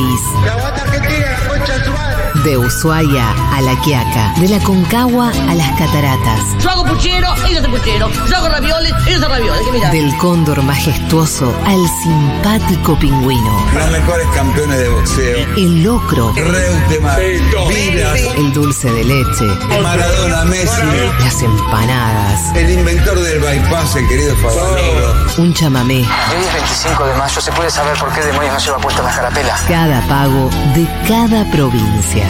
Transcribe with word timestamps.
país. 0.00 0.79
De 2.44 2.56
Ushuaia 2.56 3.30
a 3.52 3.60
La 3.60 3.78
Quiaca, 3.82 4.32
de 4.40 4.48
la 4.48 4.58
Concagua 4.60 5.30
a 5.48 5.54
las 5.54 5.70
Cataratas. 5.78 6.40
Yo 6.62 6.70
hago 6.70 6.84
puchero, 6.86 7.28
ellos 7.46 7.58
hacen 7.58 7.70
puchero. 7.70 8.10
Yo 8.28 8.36
hago 8.36 8.48
ravioles, 8.48 8.92
ellos 9.06 9.22
hacen 9.22 9.30
ravioles. 9.30 9.92
Del 9.92 10.16
cóndor 10.16 10.62
majestuoso 10.62 11.54
al 11.66 11.86
simpático 12.02 12.98
pingüino. 12.98 13.66
Los 13.74 13.90
mejores 13.90 14.26
campeones 14.34 14.78
de 14.78 14.88
boxeo. 14.88 15.38
El 15.56 15.82
locro, 15.82 16.32
Reutemann, 16.34 17.20
el 17.20 18.52
dulce 18.54 18.90
de 18.90 19.04
leche, 19.04 19.44
Maradona, 19.82 20.44
Messi, 20.46 20.80
las 21.20 21.42
empanadas, 21.42 22.56
el 22.56 22.70
inventor 22.70 23.20
del 23.20 23.40
bypass, 23.40 23.96
el 23.96 24.08
querido 24.08 24.34
Favaloro. 24.36 25.14
un 25.36 25.52
chamamé. 25.52 25.98
Hoy 25.98 26.44
es 26.46 26.54
25 26.54 27.04
de 27.04 27.14
mayo, 27.16 27.40
¿se 27.40 27.52
puede 27.52 27.70
saber 27.70 27.98
por 27.98 28.10
qué 28.12 28.22
demonios 28.22 28.54
no 28.54 28.58
lleva 28.60 28.78
puesta 28.78 29.02
la 29.02 29.14
carapela? 29.14 29.60
Cada 29.68 30.00
pago 30.08 30.48
de 30.74 30.86
cada 31.06 31.44
provincia. 31.50 32.29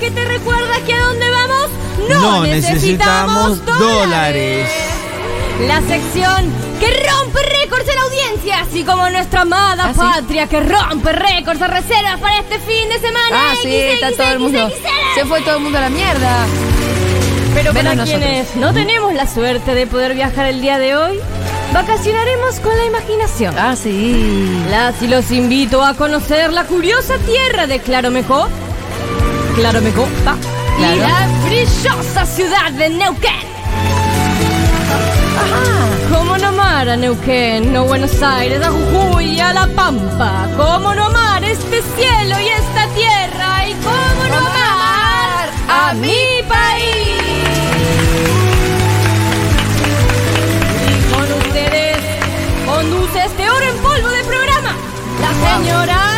que 0.00 0.10
te 0.10 0.24
recuerda 0.24 0.80
que 0.86 0.94
a 0.94 1.04
dónde 1.04 1.30
vamos 1.30 1.70
no, 2.08 2.20
No 2.20 2.42
necesitamos 2.46 3.64
dólares. 3.66 4.66
La 5.66 5.82
sección 5.82 6.50
que 6.80 6.86
rompe 6.86 7.42
récords 7.42 7.86
en 7.86 7.98
audiencia, 7.98 8.60
así 8.62 8.82
como 8.82 9.10
nuestra 9.10 9.42
amada 9.42 9.92
patria 9.92 10.46
que 10.46 10.60
rompe 10.60 11.12
récords 11.12 11.60
de 11.60 11.68
reservas 11.68 12.18
para 12.18 12.38
este 12.38 12.58
fin 12.60 12.88
de 12.88 12.98
semana. 12.98 13.28
Ah, 13.30 13.54
sí, 13.62 13.68
está 13.68 14.12
todo 14.12 14.32
el 14.32 14.38
mundo. 14.38 14.70
Se 15.14 15.26
fue 15.26 15.42
todo 15.42 15.56
el 15.56 15.62
mundo 15.62 15.76
a 15.76 15.82
la 15.82 15.90
mierda. 15.90 16.46
Pero 17.52 17.74
para 17.74 18.02
quienes 18.02 18.56
no 18.56 18.72
tenemos 18.72 19.12
la 19.12 19.26
suerte 19.26 19.74
de 19.74 19.86
poder 19.86 20.14
viajar 20.14 20.46
el 20.46 20.62
día 20.62 20.78
de 20.78 20.96
hoy, 20.96 21.18
vacacionaremos 21.74 22.58
con 22.60 22.74
la 22.74 22.86
imaginación. 22.86 23.54
Ah, 23.58 23.76
sí. 23.76 24.64
Las 24.70 25.02
y 25.02 25.08
los 25.08 25.30
invito 25.30 25.84
a 25.84 25.92
conocer 25.94 26.52
la 26.52 26.64
curiosa 26.64 27.18
tierra 27.18 27.66
de 27.66 27.80
Claromeco, 27.80 28.48
Claromeco, 29.60 30.08
pa, 30.24 30.36
y 30.78 30.82
Claro. 30.82 31.00
la 31.02 31.28
brillosa 31.46 32.24
ciudad 32.24 32.72
de 32.72 32.88
Neuquén. 32.88 33.46
¿Cómo 36.10 36.38
no 36.38 36.48
amar 36.48 36.88
a 36.88 36.96
Neuquén, 36.96 37.70
no 37.70 37.84
Buenos 37.84 38.22
Aires, 38.22 38.62
a 38.66 38.70
Jujuy 38.70 39.34
y 39.34 39.40
a 39.40 39.52
La 39.52 39.66
Pampa? 39.66 40.48
¿Cómo 40.56 40.94
no 40.94 41.04
amar 41.04 41.44
este 41.44 41.82
cielo 41.94 42.40
y 42.40 42.48
esta 42.48 42.86
tierra? 42.94 43.68
¿Y 43.68 43.74
cómo 43.84 44.22
no 44.30 44.38
amar 44.38 45.50
a 45.68 45.92
mi 45.92 46.42
país? 46.48 47.20
Y 50.88 51.12
con 51.12 51.32
ustedes 51.38 51.98
conduce 52.64 53.24
este 53.26 53.50
oro 53.50 53.64
en 53.66 53.76
polvo 53.82 54.08
de 54.08 54.24
programa, 54.24 54.74
la 55.20 55.58
señora 55.58 56.09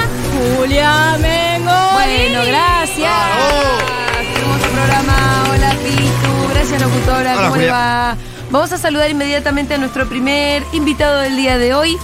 ¿Cómo 7.48 7.56
le 7.56 7.70
va? 7.70 8.16
Vamos 8.50 8.72
a 8.72 8.78
saludar 8.78 9.10
inmediatamente 9.10 9.74
a 9.74 9.78
nuestro 9.78 10.06
primer 10.06 10.62
invitado 10.72 11.20
del 11.20 11.36
día 11.36 11.58
de 11.58 11.74
hoy. 11.74 11.96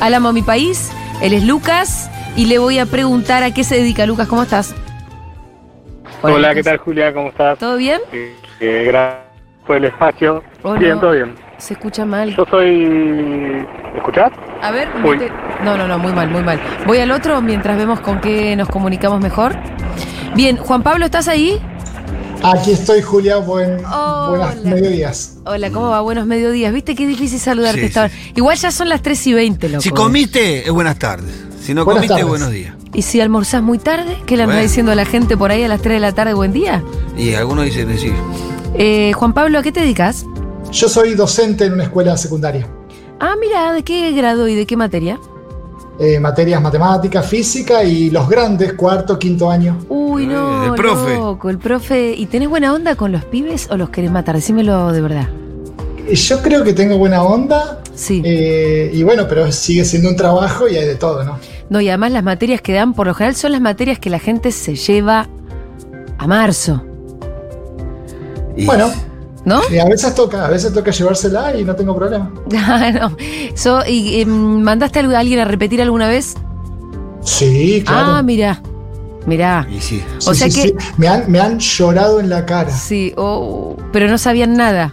Al 0.00 0.14
amo 0.14 0.30
a 0.30 0.32
mi 0.32 0.42
país. 0.42 0.90
Él 1.20 1.32
es 1.32 1.44
Lucas. 1.44 2.10
Y 2.34 2.46
le 2.46 2.58
voy 2.58 2.78
a 2.78 2.86
preguntar 2.86 3.42
a 3.42 3.52
qué 3.52 3.62
se 3.62 3.76
dedica. 3.76 4.06
Lucas, 4.06 4.26
¿cómo 4.26 4.42
estás? 4.42 4.74
Hola. 6.22 6.54
¿qué 6.54 6.62
tal 6.62 6.78
Julia? 6.78 7.12
¿Cómo 7.12 7.28
estás? 7.28 7.58
¿Todo 7.58 7.76
bien? 7.76 8.00
Eh, 8.12 8.34
eh, 8.60 8.84
gracias 8.86 9.20
por 9.66 9.76
el 9.76 9.84
espacio. 9.84 10.42
Hola. 10.62 10.78
Bien, 10.78 11.00
todo 11.00 11.12
bien. 11.12 11.34
Se 11.58 11.74
escucha 11.74 12.04
mal. 12.04 12.34
Yo 12.34 12.44
soy... 12.50 12.86
¿Me 12.86 13.98
escuchás? 13.98 14.32
A 14.62 14.70
ver, 14.72 14.88
Uy. 15.04 15.18
no, 15.62 15.76
no, 15.76 15.86
no, 15.86 15.98
muy 15.98 16.12
mal, 16.12 16.28
muy 16.30 16.42
mal. 16.42 16.58
Voy 16.86 16.98
al 16.98 17.10
otro 17.10 17.40
mientras 17.42 17.76
vemos 17.76 18.00
con 18.00 18.20
qué 18.20 18.56
nos 18.56 18.68
comunicamos 18.68 19.20
mejor. 19.20 19.54
Bien, 20.34 20.56
Juan 20.56 20.82
Pablo, 20.82 21.04
¿estás 21.04 21.28
ahí? 21.28 21.60
Aquí 22.42 22.72
estoy, 22.72 23.02
Julia. 23.02 23.36
Buen, 23.38 23.84
Hola. 23.84 24.26
buenas 24.30 24.64
mediodías. 24.64 25.36
Hola, 25.44 25.70
¿cómo 25.70 25.90
va? 25.90 26.00
Buenos 26.00 26.26
mediodías. 26.26 26.72
¿Viste 26.72 26.94
qué 26.94 27.06
difícil 27.06 27.38
saludarte 27.38 27.80
Sí, 27.80 27.86
esta 27.86 28.04
hora? 28.04 28.12
Igual 28.34 28.56
ya 28.56 28.70
son 28.72 28.88
las 28.88 29.02
3 29.02 29.26
y 29.28 29.32
20, 29.34 29.68
loco. 29.68 29.82
Si 29.82 29.90
comiste, 29.90 30.66
es 30.66 30.70
buenas 30.70 30.98
tardes. 30.98 31.32
Si 31.60 31.74
no 31.74 31.84
Buenas 31.84 32.00
comiste, 32.00 32.14
tardes. 32.14 32.28
buenos 32.28 32.50
días. 32.50 32.74
¿Y 32.92 33.02
si 33.02 33.20
almorzás 33.20 33.62
muy 33.62 33.78
tarde? 33.78 34.16
¿Qué 34.26 34.36
le 34.36 34.42
anda 34.42 34.56
Bueno. 34.56 34.68
diciendo 34.68 34.92
a 34.92 34.94
la 34.96 35.04
gente 35.04 35.36
por 35.36 35.50
ahí 35.52 35.62
a 35.62 35.68
las 35.68 35.80
3 35.80 35.94
de 35.96 36.00
la 36.00 36.12
tarde? 36.12 36.34
Buen 36.34 36.52
día. 36.52 36.82
Y 37.16 37.34
algunos 37.34 37.64
dicen 37.64 37.88
decir. 37.88 38.12
Eh, 38.74 39.12
Juan 39.14 39.32
Pablo, 39.32 39.58
¿a 39.58 39.62
qué 39.62 39.70
te 39.70 39.80
dedicas? 39.80 40.26
Yo 40.72 40.88
soy 40.88 41.14
docente 41.14 41.66
en 41.66 41.74
una 41.74 41.84
escuela 41.84 42.16
secundaria. 42.16 42.66
Ah, 43.20 43.34
mira, 43.40 43.72
¿de 43.72 43.84
qué 43.84 44.10
grado 44.12 44.48
y 44.48 44.54
de 44.56 44.66
qué 44.66 44.76
materia? 44.76 45.20
Eh, 45.98 46.18
materias 46.18 46.60
matemáticas, 46.60 47.24
física 47.26 47.84
y 47.84 48.10
los 48.10 48.28
grandes, 48.28 48.72
cuarto, 48.72 49.18
quinto 49.18 49.50
año. 49.50 49.78
Uy, 49.88 50.26
no, 50.26 50.64
Eh, 50.64 50.66
el 50.68 50.72
profe. 50.74 51.14
loco, 51.14 51.50
el 51.50 51.58
profe. 51.58 52.14
¿Y 52.16 52.26
tenés 52.26 52.48
buena 52.48 52.72
onda 52.72 52.96
con 52.96 53.12
los 53.12 53.24
pibes 53.26 53.68
o 53.70 53.76
los 53.76 53.90
querés 53.90 54.10
matar? 54.10 54.34
Decímelo 54.34 54.90
de 54.92 55.00
verdad. 55.00 55.28
Yo 56.10 56.42
creo 56.42 56.64
que 56.64 56.72
tengo 56.72 56.96
buena 56.98 57.22
onda. 57.22 57.78
Sí. 57.94 58.22
eh, 58.24 58.90
y 58.92 59.02
bueno, 59.02 59.26
pero 59.28 59.52
sigue 59.52 59.84
siendo 59.84 60.08
un 60.08 60.16
trabajo 60.16 60.66
y 60.66 60.76
hay 60.76 60.86
de 60.86 60.94
todo, 60.96 61.22
¿no? 61.24 61.38
No, 61.68 61.78
y 61.80 61.88
además 61.90 62.10
las 62.12 62.24
materias 62.24 62.62
que 62.62 62.72
dan, 62.72 62.94
por 62.94 63.06
lo 63.06 63.12
general, 63.14 63.36
son 63.36 63.52
las 63.52 63.60
materias 63.60 63.98
que 63.98 64.08
la 64.08 64.18
gente 64.18 64.50
se 64.50 64.74
lleva 64.76 65.28
a 66.18 66.26
marzo, 66.26 66.82
Y- 68.56 68.64
Bueno, 68.66 68.90
¿no? 69.44 69.60
eh, 69.70 69.80
a 69.80 69.84
veces 69.86 70.14
toca, 70.14 70.46
a 70.46 70.50
veces 70.50 70.72
toca 70.72 70.90
llevársela 70.90 71.56
y 71.56 71.64
no 71.64 71.74
tengo 71.76 71.94
problema. 71.96 72.30
Ah, 72.56 72.90
no. 72.92 73.16
So, 73.54 73.80
¿Y 73.86 74.20
em, 74.20 74.28
mandaste 74.62 75.00
a 75.00 75.18
alguien 75.18 75.40
a 75.40 75.44
repetir 75.44 75.80
alguna 75.82 76.08
vez? 76.08 76.34
Sí, 77.22 77.82
claro. 77.86 78.12
Ah, 78.14 78.22
mira. 78.22 78.60
Mirá. 79.26 79.66
Y 79.70 79.80
sí. 79.80 80.02
Sí, 80.18 80.28
o 80.30 80.34
sea 80.34 80.50
sí, 80.50 80.62
que- 80.62 80.68
sí. 80.68 80.74
Me, 80.96 81.06
han, 81.08 81.30
me 81.30 81.38
han 81.40 81.58
llorado 81.58 82.18
en 82.18 82.28
la 82.28 82.44
cara. 82.44 82.70
Sí, 82.70 83.12
oh, 83.16 83.76
pero 83.92 84.08
no 84.08 84.18
sabían 84.18 84.56
nada. 84.56 84.92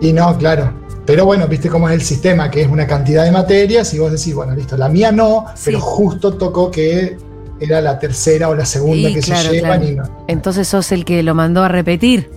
Y 0.00 0.12
no, 0.12 0.36
claro. 0.38 0.72
Pero 1.04 1.24
bueno, 1.24 1.48
viste 1.48 1.68
cómo 1.68 1.88
es 1.88 1.94
el 1.94 2.02
sistema, 2.02 2.50
que 2.50 2.62
es 2.62 2.68
una 2.68 2.86
cantidad 2.86 3.24
de 3.24 3.32
materias 3.32 3.92
y 3.94 3.98
vos 3.98 4.12
decís, 4.12 4.34
bueno, 4.34 4.54
listo, 4.54 4.76
la 4.76 4.88
mía 4.88 5.10
no, 5.10 5.46
Sí. 5.54 5.62
pero 5.66 5.80
justo 5.80 6.34
tocó 6.34 6.70
que 6.70 7.16
era 7.58 7.80
la 7.80 7.98
tercera 7.98 8.48
o 8.50 8.54
la 8.54 8.64
segunda 8.66 9.08
Y 9.08 9.14
que 9.14 9.20
claro, 9.20 9.48
se 9.48 9.54
llevan 9.54 9.80
claro. 9.80 9.92
y 9.92 9.96
no. 9.96 10.24
Entonces 10.28 10.68
sos 10.68 10.92
el 10.92 11.04
que 11.04 11.22
lo 11.24 11.34
mandó 11.34 11.64
a 11.64 11.68
repetir. 11.68 12.30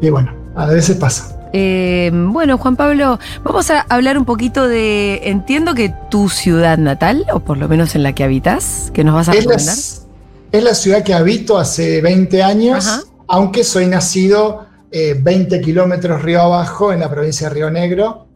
Y 0.00 0.10
bueno, 0.10 0.32
a 0.54 0.66
veces 0.66 0.96
pasa. 0.96 1.36
Eh, 1.52 2.10
bueno, 2.12 2.58
Juan 2.58 2.76
Pablo, 2.76 3.18
vamos 3.42 3.70
a 3.70 3.86
hablar 3.88 4.18
un 4.18 4.24
poquito 4.24 4.68
de. 4.68 5.22
Entiendo 5.24 5.74
que 5.74 5.92
tu 6.10 6.28
ciudad 6.28 6.76
natal, 6.76 7.24
o 7.32 7.40
por 7.40 7.56
lo 7.56 7.68
menos 7.68 7.94
en 7.94 8.02
la 8.02 8.12
que 8.12 8.24
habitas, 8.24 8.90
que 8.92 9.04
nos 9.04 9.14
vas 9.14 9.28
a 9.28 9.32
Es 9.32 9.46
la, 9.46 10.58
es 10.58 10.64
la 10.64 10.74
ciudad 10.74 11.02
que 11.02 11.14
habito 11.14 11.58
hace 11.58 12.02
20 12.02 12.42
años, 12.42 12.86
Ajá. 12.86 13.02
aunque 13.28 13.64
soy 13.64 13.86
nacido 13.86 14.66
eh, 14.90 15.18
20 15.18 15.60
kilómetros 15.60 16.22
río 16.22 16.42
abajo 16.42 16.92
en 16.92 17.00
la 17.00 17.10
provincia 17.10 17.48
de 17.48 17.54
Río 17.54 17.70
Negro, 17.70 18.26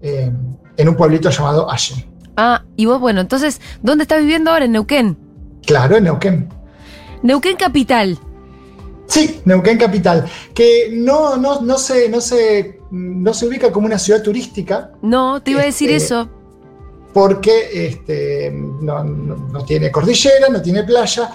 eh, 0.00 0.30
en 0.76 0.88
un 0.88 0.96
pueblito 0.96 1.30
llamado 1.30 1.70
Allen. 1.70 2.04
Ah, 2.36 2.62
y 2.76 2.86
vos, 2.86 2.98
bueno, 3.00 3.20
entonces, 3.20 3.60
¿dónde 3.82 4.02
estás 4.02 4.20
viviendo 4.20 4.50
ahora? 4.50 4.64
En 4.64 4.72
Neuquén. 4.72 5.18
Claro, 5.66 5.96
en 5.96 6.04
Neuquén. 6.04 6.48
Neuquén 7.22 7.56
Capital. 7.56 8.18
Sí, 9.12 9.40
Neuquén 9.44 9.76
capital, 9.76 10.24
que 10.54 10.88
no, 10.92 11.36
no, 11.36 11.60
no, 11.60 11.76
se, 11.76 12.08
no, 12.08 12.20
se, 12.20 12.80
no 12.90 13.34
se 13.34 13.46
ubica 13.46 13.70
como 13.70 13.84
una 13.86 13.98
ciudad 13.98 14.22
turística 14.22 14.92
No, 15.02 15.42
te 15.42 15.50
iba 15.50 15.60
a 15.60 15.66
decir 15.66 15.90
Este, 15.90 16.06
eso. 16.06 16.28
porque 17.12 17.86
este, 17.88 18.50
no, 18.52 19.04
no- 19.04 19.36
no 19.52 19.64
tiene 19.66 19.90
cordillera, 19.90 20.48
no 20.48 20.62
tiene 20.62 20.82
playa, 20.84 21.30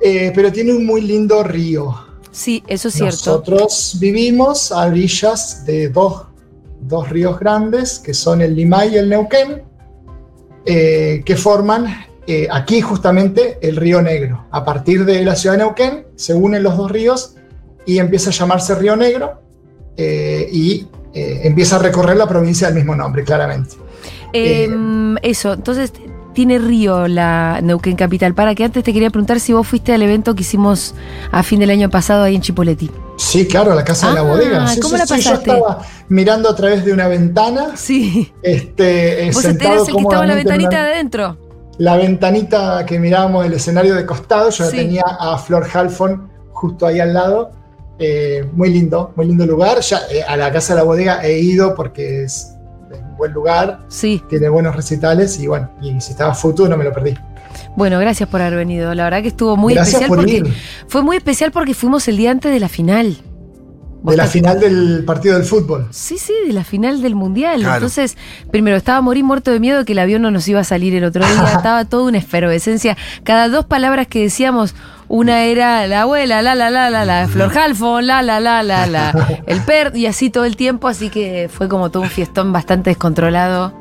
eh, 0.00 0.32
pero 0.34 0.50
tiene 0.50 0.72
un 0.72 0.84
muy 0.84 1.02
lindo 1.02 1.42
río. 1.44 1.94
Sí, 2.32 2.64
eso 2.66 2.88
es 2.88 2.94
cierto. 2.94 3.16
Nosotros 3.16 3.96
vivimos 4.00 4.72
a 4.72 4.86
orillas 4.86 5.64
de 5.64 5.88
dos, 5.90 6.22
dos 6.80 7.08
ríos 7.10 7.38
grandes, 7.38 8.00
que 8.00 8.12
son 8.12 8.42
el 8.42 8.56
Limay 8.56 8.94
y 8.94 8.96
el 8.96 9.08
Neuquén, 9.08 9.62
eh, 10.66 11.22
que 11.24 11.36
forman 11.36 11.86
eh, 12.28 12.46
aquí 12.50 12.80
justamente 12.82 13.58
el 13.62 13.74
río 13.76 14.00
Negro. 14.02 14.46
A 14.50 14.64
partir 14.64 15.04
de 15.04 15.24
la 15.24 15.34
ciudad 15.34 15.54
de 15.56 15.64
Neuquén 15.64 16.06
se 16.14 16.34
unen 16.34 16.62
los 16.62 16.76
dos 16.76 16.90
ríos 16.92 17.34
y 17.86 17.98
empieza 17.98 18.28
a 18.30 18.32
llamarse 18.34 18.74
Río 18.74 18.94
Negro 18.96 19.40
eh, 19.96 20.46
y 20.52 20.86
eh, 21.14 21.40
empieza 21.44 21.76
a 21.76 21.78
recorrer 21.80 22.16
la 22.18 22.28
provincia 22.28 22.66
del 22.68 22.76
mismo 22.76 22.94
nombre, 22.94 23.24
claramente. 23.24 23.76
Eh, 24.34 24.68
eso, 25.22 25.54
entonces 25.54 25.90
tiene 26.34 26.58
río 26.58 27.08
la 27.08 27.60
Neuquén 27.62 27.96
Capital. 27.96 28.34
Para 28.34 28.54
que 28.54 28.62
antes 28.64 28.84
te 28.84 28.92
quería 28.92 29.08
preguntar 29.10 29.40
si 29.40 29.52
vos 29.54 29.66
fuiste 29.66 29.92
al 29.94 30.02
evento 30.02 30.34
que 30.34 30.42
hicimos 30.42 30.94
a 31.32 31.42
fin 31.42 31.60
del 31.60 31.70
año 31.70 31.88
pasado 31.90 32.24
ahí 32.24 32.34
en 32.36 32.42
Chipoleti. 32.42 32.90
Sí, 33.16 33.48
claro, 33.48 33.74
la 33.74 33.82
casa 33.84 34.08
de 34.10 34.14
la 34.14 34.20
Ah, 34.20 34.24
bodega. 34.24 34.66
Sí, 34.68 34.80
¿cómo 34.80 34.94
sí, 34.94 34.98
la 35.00 35.06
sí, 35.06 35.14
pasaste? 35.14 35.46
Yo 35.50 35.56
estaba 35.56 35.82
mirando 36.10 36.48
a 36.50 36.54
través 36.54 36.84
de 36.84 36.92
una 36.92 37.08
ventana. 37.08 37.74
Sí. 37.74 38.30
Este, 38.42 39.30
Vos 39.32 39.42
sentado 39.42 39.86
el 39.86 39.92
que 39.94 40.02
estaba 40.02 40.22
en 40.24 40.28
la 40.28 40.34
ventanita 40.36 40.68
una- 40.68 40.84
de 40.86 40.92
adentro. 40.92 41.47
La 41.78 41.96
ventanita 41.96 42.84
que 42.84 42.98
mirábamos 42.98 43.46
el 43.46 43.52
escenario 43.54 43.94
de 43.94 44.04
costado, 44.04 44.50
yo 44.50 44.64
la 44.64 44.70
Sí. 44.70 44.76
tenía 44.78 45.04
a 45.06 45.38
Flor 45.38 45.66
Halfon 45.72 46.28
justo 46.52 46.86
ahí 46.86 46.98
al 47.00 47.14
lado. 47.14 47.52
Eh, 48.00 48.44
muy 48.52 48.70
lindo, 48.70 49.12
muy 49.16 49.26
lindo 49.26 49.46
lugar. 49.46 49.80
Ya 49.80 50.00
eh, 50.10 50.22
a 50.22 50.36
la 50.36 50.52
casa 50.52 50.74
de 50.74 50.80
la 50.80 50.84
bodega 50.84 51.24
he 51.24 51.38
ido 51.40 51.74
porque 51.74 52.24
es, 52.24 52.54
es 52.92 52.98
un 52.98 53.16
buen 53.16 53.32
lugar, 53.32 53.80
Sí. 53.88 54.22
tiene 54.28 54.48
buenos 54.48 54.74
recitales 54.76 55.38
y 55.40 55.46
bueno, 55.46 55.70
y 55.80 56.00
si 56.00 56.12
estaba 56.12 56.34
futuro 56.34 56.68
no 56.68 56.76
me 56.76 56.84
lo 56.84 56.92
perdí. 56.92 57.14
Bueno, 57.76 57.98
gracias 57.98 58.28
por 58.28 58.40
haber 58.40 58.56
venido. 58.56 58.92
La 58.94 59.04
verdad 59.04 59.22
que 59.22 59.28
estuvo 59.28 59.56
muy 59.56 59.74
Gracias 59.74 59.94
especial 60.02 60.08
por 60.08 60.18
porque 60.18 60.36
ir. 60.36 60.54
fue 60.88 61.02
muy 61.02 61.16
especial 61.16 61.50
porque 61.52 61.74
fuimos 61.74 62.06
el 62.08 62.16
día 62.16 62.30
antes 62.30 62.52
de 62.52 62.60
la 62.60 62.68
final. 62.68 63.16
De 64.02 64.16
la 64.16 64.26
final 64.26 64.60
del 64.60 65.04
partido 65.04 65.34
del 65.34 65.44
fútbol. 65.44 65.88
Sí, 65.90 66.18
sí, 66.18 66.32
de 66.46 66.52
la 66.52 66.62
final 66.64 67.02
del 67.02 67.14
mundial. 67.16 67.60
Claro. 67.60 67.74
Entonces, 67.76 68.16
primero 68.50 68.76
estaba 68.76 69.00
morir 69.00 69.24
muerto 69.24 69.50
de 69.50 69.58
miedo 69.60 69.84
que 69.84 69.92
el 69.92 69.98
avión 69.98 70.22
no 70.22 70.30
nos 70.30 70.46
iba 70.48 70.60
a 70.60 70.64
salir 70.64 70.94
el 70.94 71.04
otro 71.04 71.26
día. 71.26 71.52
Estaba 71.56 71.84
toda 71.84 72.04
una 72.04 72.18
efervescencia. 72.18 72.96
Cada 73.24 73.48
dos 73.48 73.64
palabras 73.66 74.06
que 74.06 74.20
decíamos, 74.22 74.74
una 75.08 75.44
era 75.44 75.86
la 75.88 76.02
abuela, 76.02 76.42
la 76.42 76.54
la 76.54 76.70
la 76.70 76.90
la 76.90 77.04
la, 77.04 77.28
Flor 77.28 77.56
Halfon, 77.56 78.06
la 78.06 78.22
la 78.22 78.38
la 78.40 78.62
la 78.62 78.86
la, 78.86 79.40
el 79.46 79.60
per, 79.62 79.96
y 79.96 80.06
así 80.06 80.30
todo 80.30 80.44
el 80.44 80.56
tiempo. 80.56 80.86
Así 80.86 81.10
que 81.10 81.50
fue 81.52 81.68
como 81.68 81.90
todo 81.90 82.04
un 82.04 82.10
fiestón 82.10 82.52
bastante 82.52 82.90
descontrolado 82.90 83.74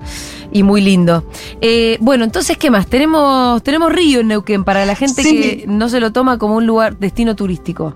y 0.51 0.63
muy 0.63 0.81
lindo. 0.81 1.29
Eh, 1.61 1.97
bueno, 2.01 2.23
entonces, 2.23 2.57
¿qué 2.57 2.71
más? 2.71 2.87
Tenemos, 2.87 3.61
tenemos 3.61 3.91
Río 3.91 4.21
en 4.21 4.29
Neuquén 4.29 4.63
para 4.63 4.85
la 4.85 4.95
gente 4.95 5.21
Sí. 5.21 5.41
que 5.41 5.65
no 5.67 5.89
se 5.89 5.99
lo 5.99 6.11
toma 6.11 6.37
como 6.39 6.55
un 6.55 6.65
lugar, 6.65 6.97
destino 6.97 7.35
turístico. 7.35 7.95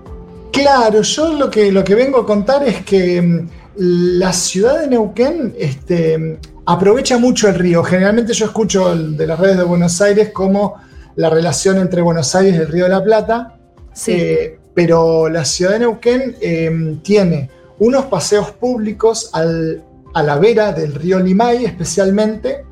Claro, 0.52 1.02
yo 1.02 1.32
lo 1.32 1.50
que, 1.50 1.72
lo 1.72 1.82
que 1.82 1.94
vengo 1.94 2.18
a 2.20 2.26
contar 2.26 2.66
es 2.68 2.84
que 2.84 3.20
mm, 3.22 3.48
la 3.76 4.32
ciudad 4.32 4.80
de 4.80 4.88
Neuquén 4.88 5.54
este, 5.58 6.38
aprovecha 6.66 7.16
mucho 7.18 7.48
el 7.48 7.54
río. 7.54 7.82
Generalmente 7.82 8.32
yo 8.34 8.44
escucho 8.46 8.92
el- 8.92 9.16
de 9.16 9.26
las 9.26 9.38
redes 9.38 9.56
de 9.56 9.64
Buenos 9.64 10.00
Aires 10.02 10.30
como 10.30 10.74
la 11.16 11.30
relación 11.30 11.78
entre 11.78 12.02
Buenos 12.02 12.34
Aires 12.34 12.54
y 12.54 12.58
el 12.58 12.68
Río 12.68 12.84
de 12.84 12.90
la 12.90 13.02
Plata, 13.04 13.58
Sí. 13.94 14.12
eh, 14.12 14.58
pero 14.74 15.28
la 15.28 15.44
ciudad 15.44 15.72
de 15.72 15.78
Neuquén 15.80 16.36
eh, 16.40 16.98
tiene 17.02 17.50
unos 17.78 18.06
paseos 18.06 18.50
públicos 18.52 19.30
al- 19.32 19.82
a 20.14 20.22
la 20.22 20.38
vera 20.38 20.72
del 20.72 20.94
río 20.94 21.18
Limay 21.18 21.64
especialmente, 21.64 22.64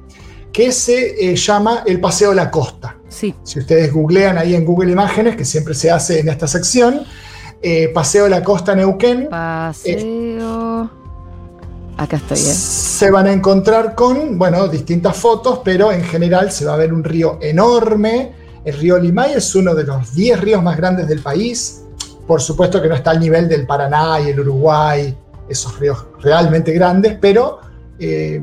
que 0.52 0.70
se 0.72 1.30
eh, 1.32 1.36
llama 1.36 1.82
el 1.86 1.98
Paseo 2.00 2.34
La 2.34 2.50
Costa. 2.50 2.96
sí. 3.08 3.34
Si 3.42 3.58
ustedes 3.58 3.92
googlean 3.92 4.36
ahí 4.38 4.54
en 4.54 4.64
Google 4.64 4.92
Imágenes, 4.92 5.36
que 5.36 5.44
siempre 5.44 5.74
se 5.74 5.90
hace 5.90 6.20
en 6.20 6.28
esta 6.28 6.46
sección, 6.46 7.02
eh, 7.62 7.88
Paseo 7.94 8.24
de 8.24 8.30
la 8.30 8.42
Costa 8.42 8.74
Neuquén, 8.74 9.28
Paseo. 9.30 10.90
Acá 11.96 12.16
estoy, 12.16 12.38
¿eh? 12.38 12.40
se 12.40 13.10
van 13.10 13.26
a 13.26 13.32
encontrar 13.32 13.94
con, 13.94 14.38
bueno, 14.38 14.68
distintas 14.68 15.16
fotos, 15.16 15.60
pero 15.62 15.92
en 15.92 16.02
general 16.02 16.50
se 16.50 16.64
va 16.64 16.72
a 16.74 16.76
ver 16.76 16.94
un 16.94 17.04
río 17.04 17.38
enorme. 17.42 18.32
El 18.64 18.78
río 18.78 18.98
Limay 18.98 19.32
es 19.34 19.54
uno 19.54 19.74
de 19.74 19.84
los 19.84 20.14
10 20.14 20.40
ríos 20.40 20.62
más 20.62 20.76
grandes 20.78 21.06
del 21.08 21.20
país. 21.20 21.82
Por 22.26 22.40
supuesto 22.40 22.80
que 22.80 22.88
no 22.88 22.94
está 22.94 23.10
al 23.10 23.20
nivel 23.20 23.48
del 23.48 23.66
Paraná 23.66 24.18
y 24.20 24.28
el 24.30 24.40
Uruguay, 24.40 25.14
esos 25.48 25.78
ríos 25.78 26.06
realmente 26.22 26.72
grandes, 26.72 27.18
pero 27.20 27.58
eh, 27.98 28.40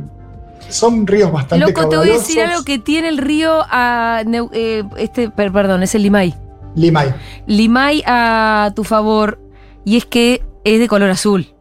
son 0.69 1.07
ríos 1.07 1.31
bastante 1.31 1.65
Loco, 1.65 1.87
te 1.89 1.97
voy 1.97 2.09
a 2.09 2.13
decir 2.13 2.35
caudalosos. 2.35 2.57
algo 2.59 2.65
que 2.65 2.77
tiene 2.79 3.07
el 3.09 3.17
río 3.17 3.61
a. 3.69 4.21
Neu- 4.25 4.49
eh, 4.53 4.83
este, 4.97 5.29
per- 5.31 5.51
perdón, 5.51 5.81
es 5.81 5.95
el 5.95 6.03
Limay. 6.03 6.35
Limay. 6.77 7.13
Limay 7.47 8.03
a 8.05 8.71
tu 8.75 8.83
favor, 8.83 9.39
y 9.83 9.97
es 9.97 10.05
que 10.05 10.43
es 10.63 10.79
de 10.79 10.87
color 10.87 11.09
azul. 11.09 11.53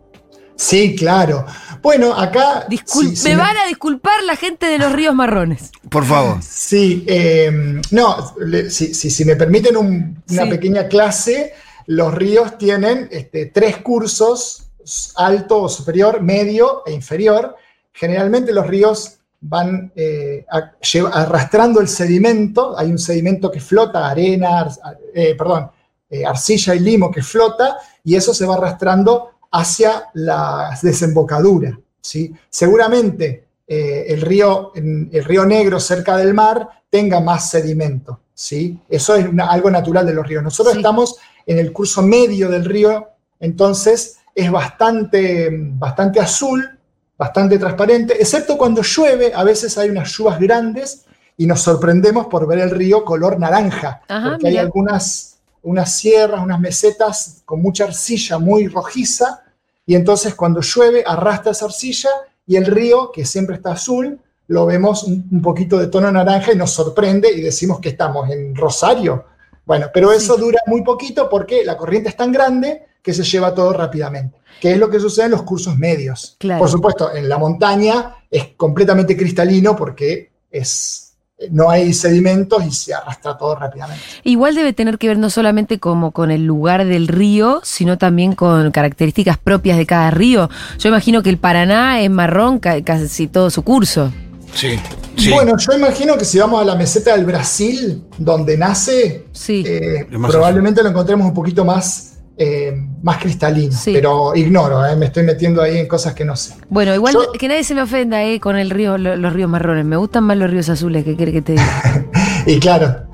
Sí, 0.57 0.95
claro. 0.97 1.45
Bueno, 1.83 2.15
acá... 2.15 2.67
Discul- 2.69 3.11
sí, 3.11 3.17
sí 3.17 3.29
me 3.29 3.37
van 3.37 3.57
a 3.57 3.67
disculpar 3.67 4.23
la 4.25 4.37
gente 4.37 4.67
de 4.67 4.79
los 4.79 4.93
ríos 4.93 5.15
marrones. 5.15 5.71
Por 5.91 6.05
favor. 6.05 6.39
Sí, 6.43 7.05
eh, 7.07 7.81
no, 7.91 8.35
si, 8.71 8.95
si- 8.95 9.11
si 9.11 9.25
me 9.25 9.37
permiten 9.37 9.77
un- 9.77 10.23
una 10.31 10.45
Sí. 10.45 10.51
pequeña 10.51 10.89
clase, 10.89 11.53
los 11.87 12.13
ríos 12.15 12.57
tienen 12.59 13.09
este, 13.13 13.47
tres 13.47 13.77
cursos, 13.79 14.69
alto 15.17 15.63
o 15.63 15.69
superior, 15.69 16.21
medio 16.23 16.83
e 16.87 16.93
inferior. 16.93 17.57
Generalmente 17.93 18.53
los 18.53 18.67
ríos 18.67 19.16
van 19.41 19.93
eh, 19.95 20.45
a- 20.51 20.73
lleva- 20.81 21.11
arrastrando 21.11 21.81
el 21.81 21.89
sedimento, 21.89 22.79
hay 22.79 22.91
un 22.91 22.99
sedimento 22.99 23.51
que 23.51 23.61
flota, 23.61 24.09
arena, 24.09 24.61
ar- 24.61 24.99
eh, 25.15 25.35
perdón, 25.37 25.71
eh, 26.11 26.25
arcilla 26.25 26.75
y 26.75 26.81
limo 26.81 27.11
que 27.11 27.23
flota, 27.23 27.77
y 28.05 28.15
eso 28.15 28.33
se 28.33 28.47
va 28.47 28.55
arrastrando 28.55 29.31
hacia 29.53 30.05
la 30.15 30.77
desembocadura. 30.83 31.79
¿sí? 32.01 32.33
Seguramente 32.49 33.45
el, 33.69 34.21
río, 34.21 34.71
el 34.77 35.25
río 35.25 35.45
Negro 35.45 35.81
cerca 35.81 36.17
del 36.17 36.35
mar 36.35 36.69
tenga 36.89 37.19
más 37.21 37.51
sedimento. 37.51 38.21
¿sí? 38.33 38.79
Eso 38.89 39.17
es 39.17 39.27
una- 39.27 39.51
algo 39.51 39.71
natural 39.71 40.07
de 40.07 40.15
los 40.15 40.27
ríos. 40.27 40.43
Nosotros 40.43 40.75
Sí. 40.75 40.79
estamos 40.81 41.17
en 41.47 41.59
el 41.59 41.73
curso 41.73 42.03
medio 42.03 42.49
del 42.49 42.65
río, 42.65 43.09
entonces 43.41 44.19
es 44.35 44.51
bastante, 44.51 45.49
bastante 45.51 46.21
azul, 46.21 46.76
bastante 47.19 47.59
transparente, 47.59 48.15
excepto 48.21 48.59
cuando 48.59 48.83
llueve, 48.83 49.33
a 49.35 49.43
veces 49.43 49.77
hay 49.79 49.89
unas 49.89 50.11
lluvias 50.11 50.39
grandes 50.39 51.05
y 51.37 51.47
nos 51.47 51.61
sorprendemos 51.61 52.27
por 52.27 52.47
ver 52.47 52.59
el 52.61 52.71
río 52.71 53.05
color 53.05 53.39
naranja, 53.39 54.03
Ajá, 54.09 54.31
porque 54.31 54.49
hay 54.49 54.59
algunas 54.59 55.33
unas 55.63 55.93
sierras, 55.97 56.43
unas 56.43 56.61
mesetas 56.61 57.43
con 57.45 57.61
mucha 57.61 57.85
arcilla 57.85 58.39
muy 58.39 58.69
rojiza, 58.69 59.43
y 59.85 59.97
entonces 59.97 60.35
cuando 60.35 60.61
llueve 60.61 61.03
arrastra 61.05 61.53
esa 61.53 61.65
arcilla 61.65 62.11
y 62.47 62.57
el 62.57 62.67
río, 62.67 63.11
que 63.11 63.25
siempre 63.25 63.57
está 63.57 63.73
azul, 63.73 64.21
lo 64.49 64.67
vemos 64.67 65.03
un, 65.03 65.27
un 65.31 65.43
poquito 65.43 65.77
de 65.79 65.89
tono 65.89 66.11
naranja 66.13 66.53
y 66.53 66.57
nos 66.57 66.71
sorprende 66.71 67.33
y 67.33 67.41
decimos 67.41 67.81
que 67.81 67.89
estamos 67.89 68.31
en 68.31 68.55
Rosario. 68.55 69.25
Bueno, 69.65 69.89
pero 69.93 70.13
eso 70.13 70.37
dura 70.37 70.61
muy 70.67 70.83
poquito 70.85 71.29
porque 71.29 71.65
la 71.65 71.77
corriente 71.77 72.11
es 72.11 72.17
tan 72.17 72.31
grande 72.31 72.86
que 73.07 73.15
se 73.15 73.23
lleva 73.23 73.55
todo 73.55 73.73
rápidamente, 73.73 74.37
que 74.61 74.73
es 74.73 74.79
lo 74.79 74.91
que 74.91 74.99
sucede 74.99 75.27
en 75.27 75.31
los 75.31 75.43
cursos 75.45 75.79
medios. 75.79 76.35
Claro. 76.41 76.59
Por 76.59 76.69
supuesto, 76.69 77.15
en 77.15 77.29
la 77.29 77.39
montaña 77.39 78.17
es 78.29 78.49
completamente 78.57 79.17
cristalino 79.17 79.77
porque 79.77 80.33
es, 80.51 81.13
no 81.53 81.71
hay 81.71 81.93
sedimentos 81.95 82.65
y 82.67 82.73
se 82.73 82.93
arrastra 82.93 83.39
todo 83.39 83.55
rápidamente. 83.55 84.03
Igual 84.25 84.57
debe 84.57 84.73
tener 84.73 84.99
que 84.99 85.07
ver 85.07 85.19
no 85.19 85.31
solamente 85.31 85.79
como 85.79 86.11
con 86.11 86.33
el 86.33 86.45
lugar 86.45 86.85
del 86.85 87.07
río, 87.07 87.61
sino 87.63 87.97
también 87.97 88.33
con 88.35 88.73
características 88.73 89.39
propias 89.39 89.79
de 89.79 89.87
cada 89.87 90.11
río. 90.11 90.51
Yo 90.81 90.89
imagino 90.89 91.23
que 91.23 91.31
el 91.31 91.39
Paraná 91.39 92.01
es 92.01 92.11
marrón 92.11 92.59
ca- 92.59 92.83
casi 92.83 93.29
todo 93.29 93.51
su 93.51 93.63
curso. 93.63 94.13
Sí. 94.53 94.81
sí. 95.17 95.31
Bueno, 95.31 95.57
yo 95.59 95.73
imagino 95.75 96.17
que 96.19 96.25
si 96.25 96.39
vamos 96.41 96.61
a 96.61 96.65
la 96.65 96.75
meseta 96.75 97.15
del 97.15 97.25
Brasil, 97.25 98.03
donde 98.19 98.57
nace, 98.59 99.27
Sí. 99.31 99.63
eh, 99.65 100.07
probablemente 100.11 100.83
lo 100.83 100.89
encontremos 100.89 101.25
un 101.27 101.35
poquito 101.35 101.65
más, 101.65 102.15
eh, 102.39 102.73
más 103.03 103.19
cristalino. 103.19 103.73
Sí. 103.73 103.93
Pero 103.95 104.35
ignoro, 104.35 104.85
eh, 104.85 104.95
me 104.97 105.07
estoy 105.07 105.23
metiendo 105.23 105.63
ahí 105.63 105.79
en 105.79 105.89
cosas 105.89 106.15
que 106.15 106.25
no 106.25 106.37
sé. 106.37 106.55
Bueno, 106.69 106.95
igual 106.95 107.15
Yo- 107.15 107.33
que 107.33 107.49
nadie 107.49 107.65
se 107.65 107.75
me 107.75 107.83
ofenda 107.83 108.23
eh, 108.25 108.39
con 108.41 108.57
el 108.57 108.71
río, 108.71 108.99
lo- 108.99 109.17
los 109.17 109.33
ríos 109.33 109.49
marrones. 109.49 109.85
Me 109.85 109.97
gustan 109.97 110.25
más 110.25 110.37
los 110.37 110.51
ríos 110.51 110.69
azules, 110.69 111.05
¿qué 111.05 111.17
quiere 111.17 111.33
que 111.33 111.43
te 111.43 111.53
diga? 111.53 112.05
Y 112.47 112.61
claro, 112.61 113.07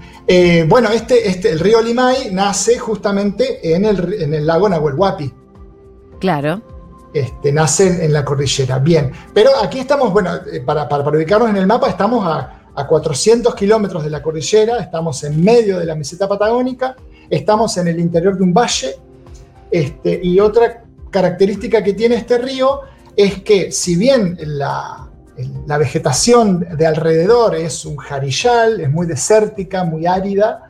bueno, 0.69 0.91
este, 0.91 1.29
este, 1.29 1.51
el 1.53 1.59
río 1.61 1.81
Limay 1.81 2.31
nace 2.33 2.79
justamente 2.79 3.75
en 3.75 3.85
el, 3.87 4.13
en 4.21 4.35
el 4.35 4.47
lago 4.47 4.69
Nahuel 4.69 4.95
Huapi. 4.95 5.33
Claro. 6.21 6.61
Este, 7.15 7.53
nace 7.53 8.05
en, 8.05 8.13
la 8.13 8.25
cordillera. 8.25 8.79
Bien, 8.79 9.11
pero 9.35 9.51
aquí 9.63 9.79
estamos, 9.81 10.13
bueno, 10.13 10.31
para, 10.65 10.89
para- 10.89 11.05
para 11.05 11.17
ubicarnos 11.17 11.51
en 11.51 11.57
el 11.57 11.67
mapa, 11.67 11.89
estamos 11.89 12.27
a, 12.27 12.63
a 12.75 12.87
400 12.87 13.55
kilómetros 13.55 14.05
de 14.05 14.11
la 14.11 14.23
cordillera, 14.23 14.79
estamos 14.79 15.23
en 15.25 15.43
medio 15.43 15.79
de 15.79 15.85
la 15.87 15.95
meseta 15.95 16.29
patagónica, 16.29 16.95
estamos 17.29 17.77
en 17.79 17.89
el 17.89 17.99
interior 18.01 18.37
de 18.37 18.43
un 18.45 18.55
valle, 18.55 18.97
este, 19.73 20.21
y 20.23 20.39
otra 20.39 20.85
característica 21.11 21.83
que 21.83 21.95
tiene 21.95 22.15
este 22.17 22.39
río 22.39 22.83
es 23.17 23.43
que 23.43 23.73
si 23.73 23.97
bien 23.97 24.39
la, 24.41 25.09
la 25.67 25.79
vegetación 25.79 26.67
de 26.77 26.87
alrededor 26.87 27.55
es 27.57 27.85
un 27.85 27.97
jarillal, 27.97 28.81
es 28.81 28.91
muy 28.91 29.07
desértica, 29.07 29.85
muy 29.85 30.07
árida, 30.07 30.69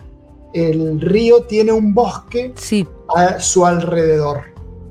el 0.54 1.00
río 1.00 1.42
tiene 1.44 1.72
un 1.72 1.94
bosque 1.94 2.52
Sí. 2.56 2.86
a 3.14 3.40
su 3.40 3.66
alrededor. 3.66 4.42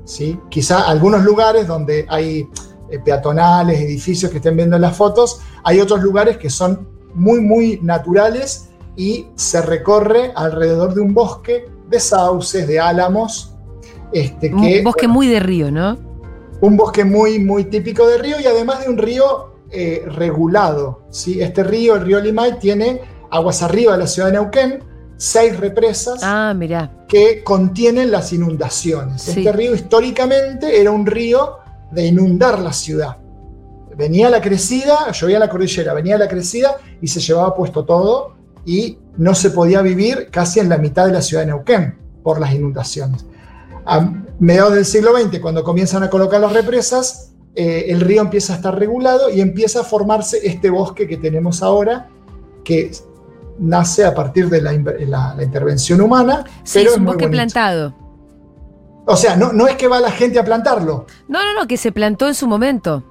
¿sí? 0.04 0.38
Quizá 0.50 0.88
algunos 0.88 1.22
lugares 1.24 1.66
donde 1.66 2.06
hay 2.08 2.46
eh, 2.90 2.98
peatonales, 3.04 3.80
edificios 3.80 4.30
que 4.30 4.38
estén 4.38 4.56
viendo 4.56 4.76
en 4.76 4.82
las 4.82 4.96
fotos, 4.96 5.40
hay 5.64 5.80
otros 5.80 6.02
lugares 6.02 6.36
que 6.36 6.50
son 6.50 6.88
muy, 7.14 7.40
muy 7.40 7.78
naturales 7.82 8.68
y 8.96 9.26
se 9.36 9.62
recorre 9.62 10.32
alrededor 10.34 10.94
de 10.94 11.00
un 11.00 11.14
bosque 11.14 11.66
de 11.88 12.00
sauces, 12.00 12.66
de 12.66 12.80
álamos, 12.80 13.51
este, 14.12 14.50
que, 14.50 14.54
Un 14.54 14.84
bosque 14.84 15.08
muy 15.08 15.28
de 15.28 15.40
río, 15.40 15.70
¿no? 15.70 15.98
un 16.62 16.76
bosque 16.76 17.04
muy, 17.04 17.40
muy 17.40 17.64
típico 17.64 18.06
de 18.06 18.18
río 18.18 18.38
y 18.40 18.46
además 18.46 18.84
de 18.84 18.88
un 18.88 18.96
río 18.96 19.52
eh, 19.72 20.04
regulado. 20.06 21.02
¿sí? 21.10 21.42
Este 21.42 21.64
río, 21.64 21.96
el 21.96 22.02
río 22.02 22.20
Limay, 22.20 22.58
tiene 22.60 23.00
aguas 23.30 23.62
arriba 23.62 23.92
de 23.92 23.98
la 23.98 24.06
ciudad 24.06 24.28
de 24.28 24.34
Neuquén, 24.34 24.84
seis 25.16 25.58
represas 25.58 26.20
Ah, 26.22 26.54
mirá. 26.56 27.04
que 27.08 27.42
contienen 27.42 28.12
las 28.12 28.32
inundaciones. 28.32 29.22
Sí. 29.22 29.40
Este 29.40 29.50
río 29.52 29.74
históricamente 29.74 30.80
era 30.80 30.92
un 30.92 31.04
río 31.04 31.56
de 31.90 32.06
inundar 32.06 32.60
la 32.60 32.72
ciudad. 32.72 33.16
Venía 33.96 34.30
la 34.30 34.40
crecida, 34.40 35.10
llovía 35.10 35.40
la 35.40 35.48
cordillera, 35.48 35.94
venía 35.94 36.16
la 36.16 36.28
crecida 36.28 36.76
y 37.00 37.08
se 37.08 37.18
llevaba 37.18 37.56
puesto 37.56 37.84
todo 37.84 38.34
y 38.64 38.98
no 39.16 39.34
se 39.34 39.50
podía 39.50 39.82
vivir 39.82 40.28
casi 40.30 40.60
en 40.60 40.68
la 40.68 40.78
mitad 40.78 41.06
de 41.06 41.12
la 41.12 41.22
ciudad 41.22 41.42
de 41.42 41.48
Neuquén 41.48 41.98
por 42.22 42.40
las 42.40 42.54
inundaciones. 42.54 43.26
A 43.86 44.12
mediados 44.38 44.74
del 44.74 44.84
siglo 44.84 45.12
XX, 45.16 45.40
cuando 45.40 45.62
comienzan 45.64 46.02
a 46.02 46.10
colocar 46.10 46.40
las 46.40 46.52
represas, 46.52 47.32
eh, 47.54 47.86
el 47.88 48.00
río 48.00 48.22
empieza 48.22 48.54
a 48.54 48.56
estar 48.56 48.78
regulado 48.78 49.30
y 49.30 49.40
empieza 49.40 49.80
a 49.80 49.84
formarse 49.84 50.38
este 50.46 50.70
bosque 50.70 51.06
que 51.06 51.16
tenemos 51.16 51.62
ahora, 51.62 52.08
que 52.64 52.90
nace 53.58 54.04
a 54.04 54.14
partir 54.14 54.48
de 54.48 54.62
la, 54.62 54.72
la- 54.72 55.34
la 55.36 55.42
intervención 55.42 56.00
humana. 56.00 56.44
Sí, 56.64 56.78
pero 56.80 56.92
es 56.92 56.96
un 56.98 57.04
bosque 57.04 57.24
bonito. 57.26 57.36
plantado. 57.36 57.94
O 59.04 59.16
sea, 59.16 59.36
no, 59.36 59.52
no 59.52 59.66
es 59.66 59.76
que 59.76 59.88
va 59.88 60.00
la 60.00 60.10
gente 60.12 60.38
a 60.38 60.44
plantarlo. 60.44 61.06
No, 61.28 61.42
no, 61.42 61.60
no, 61.60 61.66
que 61.66 61.76
se 61.76 61.90
plantó 61.92 62.28
en 62.28 62.34
su 62.34 62.46
momento. 62.46 63.02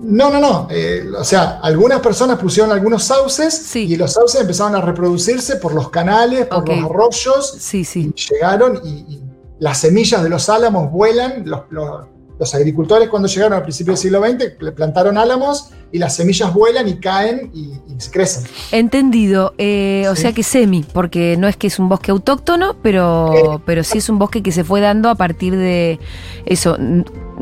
No, 0.00 0.30
no, 0.30 0.40
no. 0.40 0.68
Eh, 0.70 1.04
o 1.18 1.24
sea, 1.24 1.58
algunas 1.62 2.00
personas 2.00 2.38
pusieron 2.38 2.70
algunos 2.72 3.04
sauces 3.04 3.54
Sí. 3.54 3.84
y 3.84 3.96
los 3.96 4.12
sauces 4.12 4.40
empezaron 4.40 4.74
a 4.76 4.80
reproducirse 4.80 5.56
por 5.56 5.74
los 5.74 5.90
canales, 5.90 6.46
por 6.46 6.68
los 6.68 6.84
arroyos. 6.84 7.54
Sí, 7.58 7.84
sí. 7.84 8.12
y 8.14 8.34
llegaron 8.34 8.80
y, 8.84 8.88
y 9.14 9.22
las 9.58 9.78
semillas 9.78 10.22
de 10.22 10.28
los 10.28 10.48
álamos 10.48 10.90
vuelan. 10.92 11.42
Los, 11.46 11.62
los- 11.70 12.06
los 12.38 12.54
agricultores 12.54 13.08
cuando 13.08 13.28
llegaron 13.28 13.54
al 13.54 13.62
principio 13.62 13.94
del 13.94 13.98
siglo 13.98 14.20
XX 14.22 14.72
plantaron 14.74 15.16
álamos 15.16 15.70
y 15.90 15.98
las 15.98 16.14
semillas 16.16 16.52
vuelan 16.52 16.86
y 16.86 16.98
caen 17.00 17.50
y, 17.54 17.72
y 17.88 17.96
crecen. 18.10 18.44
Entendido. 18.72 19.54
Eh, 19.56 20.04
O 20.10 20.14
sea 20.16 20.34
que 20.34 20.42
semi, 20.42 20.84
porque 20.92 21.36
no 21.38 21.48
es 21.48 21.56
que 21.56 21.68
es 21.68 21.78
un 21.78 21.88
bosque 21.88 22.10
autóctono, 22.10 22.76
pero, 22.82 23.32
Eh. 23.56 23.62
pero 23.64 23.82
sí 23.82 23.96
es 23.96 24.10
un 24.10 24.18
bosque 24.18 24.42
que 24.42 24.52
se 24.52 24.64
fue 24.64 24.82
dando 24.82 25.08
a 25.08 25.14
partir 25.14 25.56
de 25.56 25.98
eso, 26.44 26.76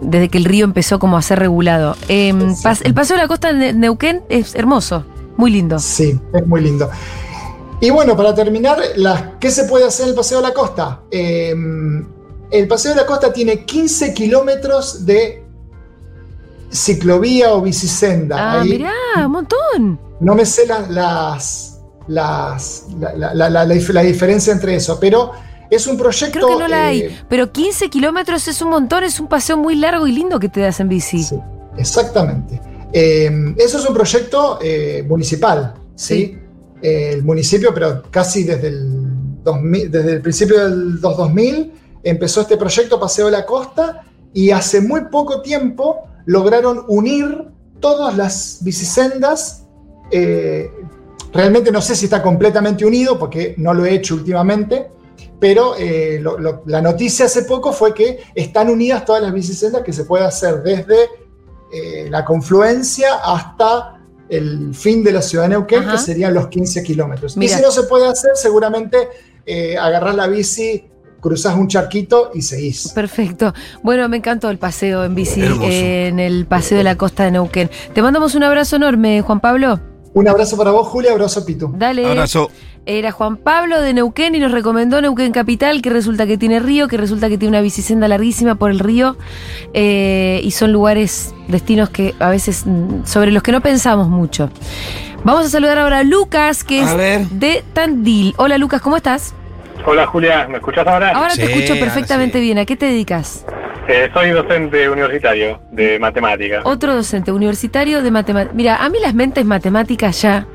desde 0.04 0.28
que 0.28 0.38
el 0.38 0.44
río 0.44 0.64
empezó 0.64 0.98
como 0.98 1.16
a 1.16 1.22
ser 1.22 1.38
regulado. 1.38 1.96
Em, 2.08 2.54
pas- 2.56 2.80
el 2.84 2.94
paseo 2.94 3.16
de 3.16 3.22
la 3.22 3.28
costa 3.28 3.52
de 3.52 3.72
Neuquén 3.72 4.22
es 4.28 4.54
hermoso, 4.54 5.04
muy 5.36 5.50
lindo. 5.50 5.78
Sí, 5.78 6.18
es 6.32 6.46
muy 6.46 6.60
lindo. 6.60 6.88
Y 7.80 7.90
bueno, 7.90 8.16
para 8.16 8.34
terminar, 8.34 8.78
¿qué 9.40 9.50
se 9.50 9.64
puede 9.64 9.84
hacer 9.86 10.04
en 10.04 10.10
el 10.10 10.14
Paseo 10.14 10.38
de 10.40 10.48
la 10.48 10.54
Costa? 10.54 11.00
Eh, 11.10 11.54
el 12.50 12.68
Paseo 12.68 12.92
de 12.94 13.00
la 13.00 13.06
Costa 13.06 13.32
tiene 13.32 13.64
15 13.64 14.14
kilómetros 14.14 15.04
de 15.04 15.42
ciclovía 16.70 17.52
o 17.52 17.60
bicisenda. 17.62 18.36
Ah, 18.38 18.60
Ahí 18.60 18.70
mirá, 18.70 18.92
un 19.26 19.32
montón. 19.32 20.00
No 20.20 20.34
me 20.34 20.46
sé 20.46 20.66
las, 20.66 20.88
las, 20.90 21.78
las- 22.06 22.86
la, 22.98 23.34
la- 23.34 23.50
la 23.50 24.02
diferencia 24.02 24.52
entre 24.52 24.76
eso, 24.76 24.98
pero 25.00 25.32
es 25.74 25.86
un 25.86 25.96
proyecto... 25.96 26.38
Creo 26.38 26.48
que 26.48 26.62
no 26.62 26.68
la 26.68 26.86
hay. 26.86 27.00
eh, 27.00 27.18
Pero 27.28 27.52
15 27.52 27.90
kilómetros 27.90 28.48
es 28.48 28.60
un 28.62 28.70
montón, 28.70 29.04
es 29.04 29.20
un 29.20 29.28
paseo 29.28 29.56
muy 29.56 29.74
largo 29.74 30.06
y 30.06 30.12
lindo 30.12 30.38
que 30.38 30.48
te 30.48 30.60
das 30.60 30.80
en 30.80 30.88
bici. 30.88 31.22
Sí, 31.22 31.36
exactamente. 31.76 32.60
Eh, 32.96 33.28
eso 33.58 33.78
es 33.78 33.86
un 33.88 33.92
proyecto 33.92 34.60
eh, 34.62 35.04
municipal, 35.08 35.74
¿sí? 35.96 36.38
Eh, 36.80 37.10
el 37.14 37.24
municipio, 37.24 37.74
pero 37.74 38.04
casi 38.08 38.44
desde 38.44 38.68
el, 38.68 39.42
2000 39.42 39.90
desde 39.90 40.12
el 40.12 40.20
principio 40.22 40.60
del 40.60 41.00
2000 41.00 41.72
empezó 42.04 42.42
este 42.42 42.56
proyecto 42.56 43.00
Paseo 43.00 43.26
de 43.26 43.32
la 43.32 43.44
Costa 43.44 44.04
y 44.32 44.52
hace 44.52 44.80
muy 44.80 45.06
poco 45.10 45.42
tiempo 45.42 46.02
lograron 46.26 46.84
unir 46.86 47.48
todas 47.80 48.16
las 48.16 48.58
bicisendas. 48.62 49.64
realmente 51.32 51.72
no 51.72 51.82
sé 51.82 51.96
si 51.96 52.04
está 52.04 52.22
completamente 52.22 52.86
unido 52.86 53.18
porque 53.18 53.56
no 53.58 53.74
lo 53.74 53.84
he 53.84 53.94
hecho 53.94 54.14
últimamente, 54.14 54.88
pero 55.44 55.74
eh, 55.76 56.18
lo- 56.22 56.38
lo- 56.38 56.62
la 56.64 56.80
noticia 56.80 57.26
hace 57.26 57.42
poco 57.42 57.70
fue 57.70 57.92
que 57.92 58.18
están 58.34 58.70
unidas 58.70 59.04
todas 59.04 59.20
las 59.20 59.30
bicisendas 59.30 59.82
que 59.82 59.92
se 59.92 60.04
puede 60.04 60.24
hacer 60.24 60.62
desde 60.62 60.96
eh, 61.70 62.06
la 62.08 62.24
confluencia 62.24 63.08
hasta 63.22 64.00
el 64.30 64.74
fin 64.74 65.04
de 65.04 65.12
la 65.12 65.20
ciudad 65.20 65.44
de 65.44 65.50
Neuquén, 65.50 65.82
Ajá. 65.82 65.92
que 65.92 65.98
serían 65.98 66.32
los 66.32 66.48
15 66.48 66.82
kilómetros. 66.82 67.36
Y 67.38 67.46
si 67.46 67.60
no 67.60 67.70
se 67.70 67.82
puede 67.82 68.06
hacer, 68.08 68.30
seguramente 68.36 68.96
eh, 69.44 69.76
agarrás 69.76 70.14
la 70.14 70.28
bici, 70.28 70.86
cruzás 71.20 71.54
un 71.56 71.68
charquito 71.68 72.30
y 72.32 72.40
seguís. 72.40 72.88
Perfecto. 72.94 73.52
Bueno, 73.82 74.08
me 74.08 74.16
encantó 74.16 74.48
el 74.48 74.56
paseo 74.56 75.04
en 75.04 75.14
bici 75.14 75.42
Hermoso. 75.42 75.68
en 75.70 76.20
el 76.20 76.46
paseo 76.46 76.78
de 76.78 76.84
la 76.84 76.96
costa 76.96 77.24
de 77.24 77.32
Neuquén. 77.32 77.68
Te 77.92 78.00
mandamos 78.00 78.34
un 78.34 78.44
abrazo 78.44 78.76
enorme, 78.76 79.20
Juan 79.20 79.40
Pablo. 79.40 79.78
Un 80.14 80.26
abrazo 80.26 80.56
para 80.56 80.70
vos, 80.70 80.88
Julia, 80.88 81.12
abrazo 81.12 81.44
Pitu. 81.44 81.74
Dale. 81.76 82.06
Abrazo. 82.06 82.48
Era 82.86 83.12
Juan 83.12 83.38
Pablo 83.38 83.80
de 83.80 83.94
Neuquén 83.94 84.34
y 84.34 84.40
nos 84.40 84.52
recomendó 84.52 85.00
Neuquén 85.00 85.32
Capital, 85.32 85.80
que 85.80 85.88
resulta 85.88 86.26
que 86.26 86.36
tiene 86.36 86.60
río, 86.60 86.86
que 86.86 86.98
resulta 86.98 87.30
que 87.30 87.38
tiene 87.38 87.50
una 87.56 87.62
bicisenda 87.62 88.08
larguísima 88.08 88.56
por 88.56 88.70
el 88.70 88.78
río. 88.78 89.16
eh, 89.72 90.40
y 90.42 90.50
son 90.50 90.70
lugares, 90.72 91.34
destinos 91.48 91.88
que 91.88 92.14
a 92.18 92.28
veces 92.28 92.64
mm, 92.66 93.04
sobre 93.06 93.30
los 93.32 93.42
que 93.42 93.52
no 93.52 93.62
pensamos 93.62 94.08
mucho. 94.08 94.50
Vamos 95.24 95.46
a 95.46 95.48
saludar 95.48 95.78
ahora 95.78 96.00
a 96.00 96.02
Lucas, 96.02 96.62
que 96.62 96.80
A 96.80 96.84
es 96.84 96.96
ver. 96.96 97.26
de 97.28 97.64
Tandil. 97.72 98.34
Hola 98.36 98.58
Lucas, 98.58 98.82
¿cómo 98.82 98.98
estás? 98.98 99.34
Hola 99.86 100.06
Julia, 100.06 100.46
¿me 100.48 100.56
escuchás 100.58 100.86
ahora? 100.86 101.12
Ahora 101.12 101.34
te 101.34 101.44
escucho 101.44 101.80
perfectamente 101.80 102.38
sí. 102.38 102.44
bien. 102.44 102.58
¿A 102.58 102.66
qué 102.66 102.76
te 102.76 102.84
dedicas? 102.86 103.46
Eh, 103.88 104.10
soy 104.12 104.30
docente 104.30 104.88
universitario 104.90 105.58
de 105.70 105.98
matemáticas. 105.98 106.60
Otro 106.64 106.94
docente 106.94 107.32
universitario 107.32 108.02
de 108.02 108.10
matemáticas. 108.10 108.54
Mira, 108.54 108.76
a 108.84 108.88
mí 108.90 108.98
las 109.00 109.14
mentes 109.14 109.44
matemáticas 109.46 110.20
ya 110.20 110.46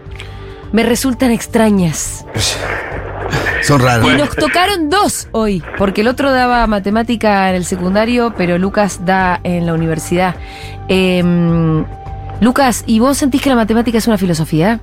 me 0.72 0.84
resultan 0.84 1.32
extrañas. 1.32 2.26
Son 3.62 3.82
raros. 3.82 4.10
Y 4.12 4.16
nos 4.18 4.36
tocaron 4.36 4.90
dos 4.90 5.28
hoy, 5.32 5.62
porque 5.78 6.02
el 6.02 6.08
otro 6.08 6.32
daba 6.32 6.66
matemática 6.68 7.50
en 7.50 7.56
el 7.56 7.66
secundario, 7.66 8.34
pero 8.38 8.58
Lucas 8.58 9.06
da 9.06 9.40
en 9.44 9.66
la 9.66 9.74
universidad. 9.74 10.36
Em, 10.88 11.86
Lucas, 12.42 12.84
¿y 12.88 13.00
vos 13.00 13.18
sentís 13.18 13.42
que 13.42 13.50
la 13.50 13.56
matemática 13.56 13.98
es 13.98 14.08
una 14.08 14.18
filosofía? 14.18 14.80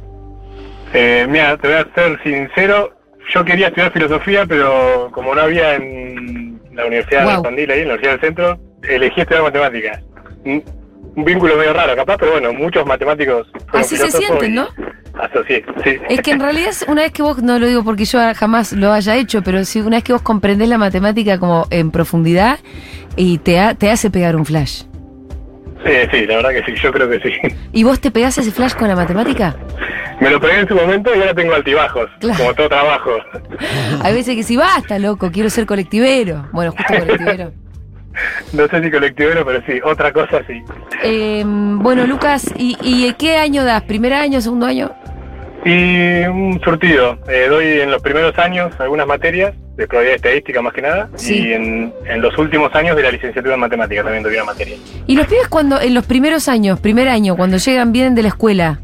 Eh, 0.92 1.26
mira, 1.28 1.56
te 1.56 1.68
voy 1.68 1.76
a 1.78 1.86
ser 1.94 2.22
sincero, 2.22 2.92
yo 3.34 3.44
quería 3.44 3.68
estudiar 3.68 3.92
filosofía, 3.92 4.46
pero 4.46 5.08
como 5.12 5.34
no 5.34 5.40
había 5.40 5.74
en 5.74 6.60
la 6.74 6.86
Universidad 6.86 7.24
Wow. 7.24 7.36
de 7.42 7.48
Sandil, 7.48 7.70
ahí, 7.70 7.80
en 7.80 7.88
la 7.88 7.94
Universidad 7.94 8.12
del 8.12 8.20
Centro, 8.20 8.60
elegí 8.88 9.20
estudiar 9.20 9.42
matemáticas. 9.42 10.00
Un, 10.44 10.62
un 11.16 11.24
vínculo 11.24 11.56
medio 11.56 11.72
raro, 11.72 11.96
capaz, 11.96 12.18
pero 12.18 12.32
bueno, 12.32 12.52
muchos 12.52 12.86
matemáticos 12.86 13.48
Así 13.72 13.96
se 13.96 14.10
sienten, 14.10 14.52
y 14.52 14.54
¿no? 14.54 14.68
Asocié, 15.18 15.64
sí. 15.82 15.96
Es 16.10 16.20
que 16.20 16.32
en 16.32 16.40
realidad, 16.40 16.72
una 16.88 17.02
vez 17.02 17.12
que 17.12 17.22
vos, 17.22 17.42
no 17.42 17.58
lo 17.58 17.66
digo 17.66 17.82
porque 17.84 18.04
yo 18.04 18.18
jamás 18.34 18.72
lo 18.72 18.92
haya 18.92 19.16
hecho, 19.16 19.42
pero 19.42 19.64
si 19.64 19.80
una 19.80 19.96
vez 19.96 20.04
que 20.04 20.12
vos 20.12 20.22
comprendés 20.22 20.68
la 20.68 20.78
matemática 20.78 21.38
como 21.38 21.66
en 21.70 21.90
profundidad 21.90 22.58
y 23.16 23.38
te, 23.38 23.58
ha- 23.58 23.74
te 23.74 23.90
hace 23.90 24.10
pegar 24.10 24.36
un 24.36 24.44
flash. 24.44 24.82
Sí, 25.84 25.92
sí, 26.12 26.26
la 26.26 26.36
verdad 26.36 26.50
que 26.50 26.64
sí, 26.64 26.80
yo 26.82 26.92
creo 26.92 27.08
que 27.08 27.20
sí. 27.20 27.30
¿Y 27.72 27.84
vos 27.84 28.00
te 28.00 28.10
pegás 28.10 28.36
ese 28.38 28.50
flash 28.50 28.74
con 28.74 28.88
la 28.88 28.96
matemática? 28.96 29.56
Me 30.20 30.30
lo 30.30 30.40
pegué 30.40 30.60
en 30.60 30.68
su 30.68 30.74
momento 30.74 31.14
y 31.14 31.18
ahora 31.20 31.34
tengo 31.34 31.54
altibajos, 31.54 32.10
Claro. 32.20 32.38
como 32.38 32.54
todo 32.54 32.68
trabajo. 32.68 33.10
Hay 34.02 34.14
veces 34.14 34.34
que 34.34 34.42
si 34.42 34.56
basta, 34.56 34.98
loco, 34.98 35.30
quiero 35.30 35.48
ser 35.50 35.66
colectivero. 35.66 36.48
Bueno, 36.52 36.72
justo 36.72 36.94
colectivero. 36.98 37.52
No 38.52 38.66
sé 38.68 38.82
si 38.82 38.90
colectivero, 38.90 39.44
pero 39.44 39.60
sí, 39.66 39.80
otra 39.84 40.12
cosa 40.12 40.42
sí. 40.46 40.62
Eh, 41.02 41.42
bueno, 41.46 42.06
Lucas, 42.06 42.52
¿y, 42.56 42.76
¿y 42.82 43.12
qué 43.14 43.36
año 43.36 43.64
das? 43.64 43.82
¿Primer 43.82 44.12
año, 44.14 44.40
segundo 44.40 44.66
año? 44.66 44.92
Y 45.64 46.24
un 46.26 46.60
surtido. 46.62 47.18
Eh, 47.28 47.46
doy 47.48 47.80
en 47.80 47.90
los 47.90 48.00
primeros 48.00 48.38
años 48.38 48.72
algunas 48.78 49.06
materias 49.06 49.52
de 49.76 49.86
probabilidad 49.86 50.16
estadística 50.16 50.62
más 50.62 50.72
que 50.72 50.82
nada. 50.82 51.08
Sí. 51.16 51.48
Y 51.48 51.52
en, 51.52 51.92
en 52.08 52.22
los 52.22 52.36
últimos 52.38 52.74
años 52.74 52.96
de 52.96 53.02
la 53.02 53.10
licenciatura 53.10 53.54
en 53.54 53.60
matemáticas 53.60 54.04
también 54.04 54.22
doy 54.22 54.34
una 54.34 54.44
materia. 54.44 54.76
Y 55.06 55.16
los 55.16 55.26
pibes 55.26 55.48
cuando, 55.48 55.80
en 55.80 55.92
los 55.92 56.06
primeros 56.06 56.48
años, 56.48 56.78
primer 56.80 57.08
año, 57.08 57.36
cuando 57.36 57.56
llegan, 57.58 57.92
vienen 57.92 58.14
de 58.14 58.22
la 58.22 58.28
escuela, 58.28 58.78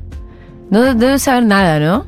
no 0.71 0.83
de- 0.83 0.95
deben 0.95 1.19
saber 1.19 1.45
nada, 1.45 1.79
¿no? 1.79 2.07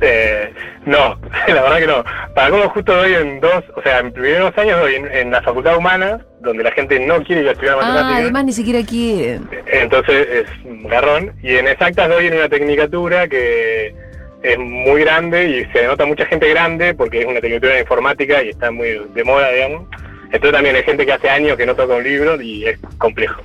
Eh, 0.00 0.52
no, 0.86 1.18
la 1.48 1.62
verdad 1.62 1.78
que 1.78 1.86
no. 1.86 2.04
Para 2.34 2.50
cómo 2.50 2.68
justo 2.70 2.94
doy 2.94 3.14
en 3.14 3.40
dos, 3.40 3.62
o 3.76 3.82
sea, 3.82 3.98
en 4.00 4.12
primeros 4.12 4.56
años 4.58 4.80
doy 4.80 4.94
en, 4.94 5.06
en 5.12 5.30
la 5.30 5.42
facultad 5.42 5.76
humana, 5.76 6.20
donde 6.40 6.62
la 6.64 6.72
gente 6.72 6.98
no 7.00 7.22
quiere 7.22 7.42
ir 7.42 7.48
a 7.48 7.52
estudiar 7.52 7.74
Ah, 7.80 7.84
matemáticas. 7.86 8.20
además 8.20 8.44
ni 8.44 8.52
siquiera 8.52 8.80
quieren. 8.86 9.48
Entonces 9.66 10.26
es 10.30 10.46
un 10.64 10.84
garrón. 10.88 11.32
Y 11.42 11.56
en 11.56 11.68
exactas 11.68 12.08
doy 12.08 12.26
en 12.26 12.34
una 12.34 12.48
tecnicatura 12.48 13.28
que 13.28 13.94
es 14.42 14.58
muy 14.58 15.02
grande 15.02 15.48
y 15.48 15.64
se 15.72 15.86
nota 15.86 16.06
mucha 16.06 16.24
gente 16.24 16.48
grande 16.48 16.94
porque 16.94 17.20
es 17.20 17.26
una 17.26 17.40
tecnicatura 17.40 17.74
de 17.74 17.80
informática 17.80 18.42
y 18.42 18.48
está 18.48 18.70
muy 18.70 19.02
de 19.14 19.24
moda, 19.24 19.50
digamos. 19.50 19.86
Entonces 20.32 20.52
también 20.52 20.76
hay 20.76 20.82
gente 20.84 21.04
que 21.04 21.12
hace 21.12 21.28
años 21.28 21.56
que 21.58 21.66
no 21.66 21.74
toca 21.74 21.94
un 21.96 22.04
libro 22.04 22.40
y 22.40 22.64
es 22.64 22.78
complejo. 22.98 23.42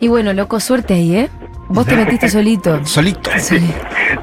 Y 0.00 0.08
bueno, 0.08 0.32
loco, 0.32 0.58
suerte 0.58 0.94
ahí, 0.94 1.14
¿eh? 1.16 1.28
Vos 1.70 1.86
te 1.86 1.96
metiste 1.96 2.28
solito. 2.28 2.84
Solito. 2.84 3.30
Sí. 3.38 3.58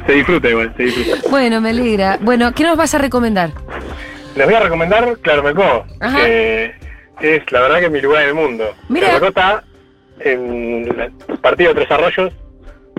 Se 0.06 0.12
disfruta 0.13 0.50
igual, 0.50 0.74
se 0.77 0.84
disfruta. 0.84 1.30
Bueno, 1.30 1.60
me 1.62 1.70
alegra. 1.72 2.18
Bueno, 2.22 2.54
¿qué 2.54 2.63
nos 2.63 2.77
vas 2.77 2.94
a 2.94 2.98
recomendar? 3.00 3.51
Les 4.36 4.46
voy 4.46 4.56
a 4.56 4.60
recomendar 4.60 5.18
Claro 5.22 5.42
Melcó, 5.44 5.86
Ajá. 6.00 6.24
que 6.24 6.74
es 7.22 7.51
la 7.51 7.62
verdad 7.62 7.80
que 7.80 7.86
es 7.86 7.92
mi 7.92 8.01
lugar 8.01 8.24
en 8.24 8.30
el 8.30 8.36
mundo. 8.36 8.66
Mira. 8.89 9.08
Claro 9.08 9.25
Melcó 9.25 9.39
está 9.39 9.63
en 10.20 11.12
el 11.27 11.38
partido 11.39 11.74
de 11.74 11.75
Tres 11.86 11.92
Arroyos, 11.92 12.34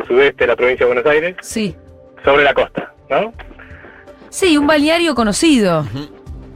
sudeste 0.07 0.45
de 0.45 0.47
la 0.49 0.57
provincia 0.57 0.87
de 0.87 0.93
Buenos 0.95 1.11
Aires, 1.11 1.37
Sí. 1.43 1.76
sobre 2.25 2.43
la 2.45 2.55
costa, 2.55 2.93
¿no? 3.11 3.33
Sí, 4.31 4.57
un 4.59 4.67
balneario 4.67 5.14
conocido. 5.14 5.87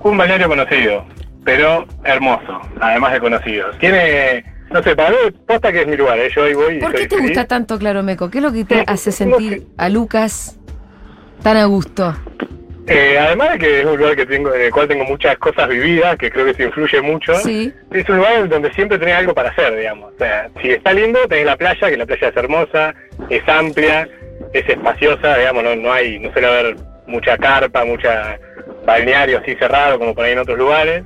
Un 0.02 0.16
balneario 0.18 0.48
conocido, 0.48 1.04
pero 1.44 1.86
hermoso, 2.04 2.60
además 2.80 3.12
de 3.12 3.20
conocido. 3.20 3.70
Tiene, 3.78 4.44
no 4.72 4.82
sé, 4.82 4.96
para 4.96 5.10
mí 5.10 5.16
posta 5.46 5.70
que 5.72 5.82
es 5.82 5.86
mi 5.86 5.96
lugar, 5.96 6.18
¿eh? 6.18 6.30
yo 6.34 6.44
ahí 6.44 6.54
voy 6.54 6.78
¿Por 6.80 6.92
qué 6.92 7.06
te 7.06 7.16
feliz. 7.16 7.30
gusta 7.30 7.46
tanto 7.46 7.78
Claromeco? 7.78 8.30
¿Qué 8.30 8.38
es 8.38 8.44
lo 8.44 8.52
que 8.52 8.64
te 8.64 8.76
Sí, 8.76 8.84
hace 8.86 9.10
no 9.10 9.36
sentir 9.36 9.58
sé. 9.60 9.66
a 9.78 9.88
Lucas 9.88 10.58
tan 11.42 11.56
a 11.56 11.64
gusto? 11.66 12.14
Eh, 12.88 13.16
además 13.18 13.52
de 13.52 13.58
que 13.58 13.80
es 13.80 13.86
un 13.86 13.96
lugar 13.96 14.16
que 14.16 14.26
tengo, 14.26 14.52
en 14.52 14.60
el 14.62 14.70
cual 14.72 14.88
tengo 14.88 15.04
muchas 15.04 15.36
cosas 15.38 15.68
vividas, 15.68 16.16
que 16.16 16.30
creo 16.30 16.44
que 16.46 16.54
se 16.54 16.64
influye 16.64 17.00
mucho. 17.00 17.32
Sí. 17.36 17.72
Es 17.92 18.08
un 18.08 18.16
lugar 18.16 18.48
donde 18.48 18.72
siempre 18.72 18.98
tenés 18.98 19.14
algo 19.14 19.34
para 19.34 19.50
hacer, 19.50 19.76
digamos. 19.76 20.12
O 20.14 20.18
sea, 20.18 20.50
si 20.60 20.70
está 20.70 20.92
lindo, 20.92 21.20
tenés 21.28 21.46
la 21.46 21.56
playa, 21.56 21.88
que 21.90 21.96
la 21.96 22.06
playa 22.06 22.28
es 22.28 22.36
hermosa, 22.36 22.94
es 23.30 23.48
amplia, 23.48 24.08
es 24.52 24.68
espaciosa, 24.68 25.36
digamos, 25.38 25.62
no, 25.62 25.76
no 25.76 25.92
hay, 25.92 26.18
no 26.18 26.32
suele 26.32 26.48
haber 26.48 26.76
mucha 27.06 27.38
carpa, 27.38 27.84
mucha 27.84 28.38
balneario 28.84 29.38
así 29.38 29.54
cerrado 29.54 29.98
como 30.00 30.12
por 30.14 30.24
ahí 30.24 30.32
en 30.32 30.40
otros 30.40 30.58
lugares. 30.58 31.04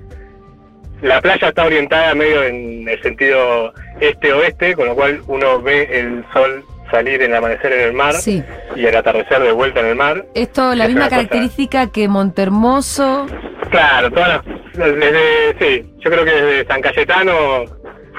La 1.02 1.20
playa 1.20 1.48
está 1.48 1.64
orientada 1.64 2.14
medio 2.14 2.42
en 2.44 2.88
el 2.88 3.00
sentido 3.02 3.72
este-oeste, 4.00 4.74
con 4.74 4.86
lo 4.86 4.94
cual 4.94 5.20
uno 5.26 5.60
ve 5.60 5.88
el 5.92 6.24
sol 6.32 6.64
salir 6.90 7.20
en 7.22 7.30
el 7.32 7.36
amanecer 7.36 7.72
en 7.72 7.80
el 7.80 7.92
mar 7.92 8.14
Sí. 8.14 8.42
y 8.76 8.86
el 8.86 8.96
atardecer 8.96 9.40
de 9.42 9.52
vuelta 9.52 9.80
en 9.80 9.86
el 9.86 9.96
mar. 9.96 10.24
Esto, 10.34 10.74
la 10.74 10.84
Es 10.84 10.88
misma 10.90 11.02
una 11.02 11.08
cosa- 11.08 11.16
característica 11.16 11.90
que 11.90 12.08
Montermoso. 12.08 13.26
Claro, 13.70 14.10
todas 14.10 14.28
las, 14.28 14.44
desde, 14.76 15.56
sí, 15.58 15.94
yo 15.98 16.10
creo 16.10 16.24
que 16.24 16.30
desde 16.30 16.66
San 16.66 16.80
Cayetano 16.80 17.64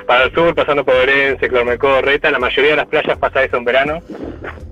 para 0.06 0.26
el 0.26 0.34
sur, 0.34 0.54
pasando 0.54 0.84
por 0.86 0.96
Orense, 0.96 1.48
Clormecó, 1.50 2.02
Reta, 2.02 2.30
la 2.30 2.40
mayoría 2.40 2.72
de 2.72 2.78
las 2.78 2.88
playas 2.88 3.18
pasa 3.18 3.44
eso 3.44 3.58
en 3.58 3.66
verano, 3.66 4.00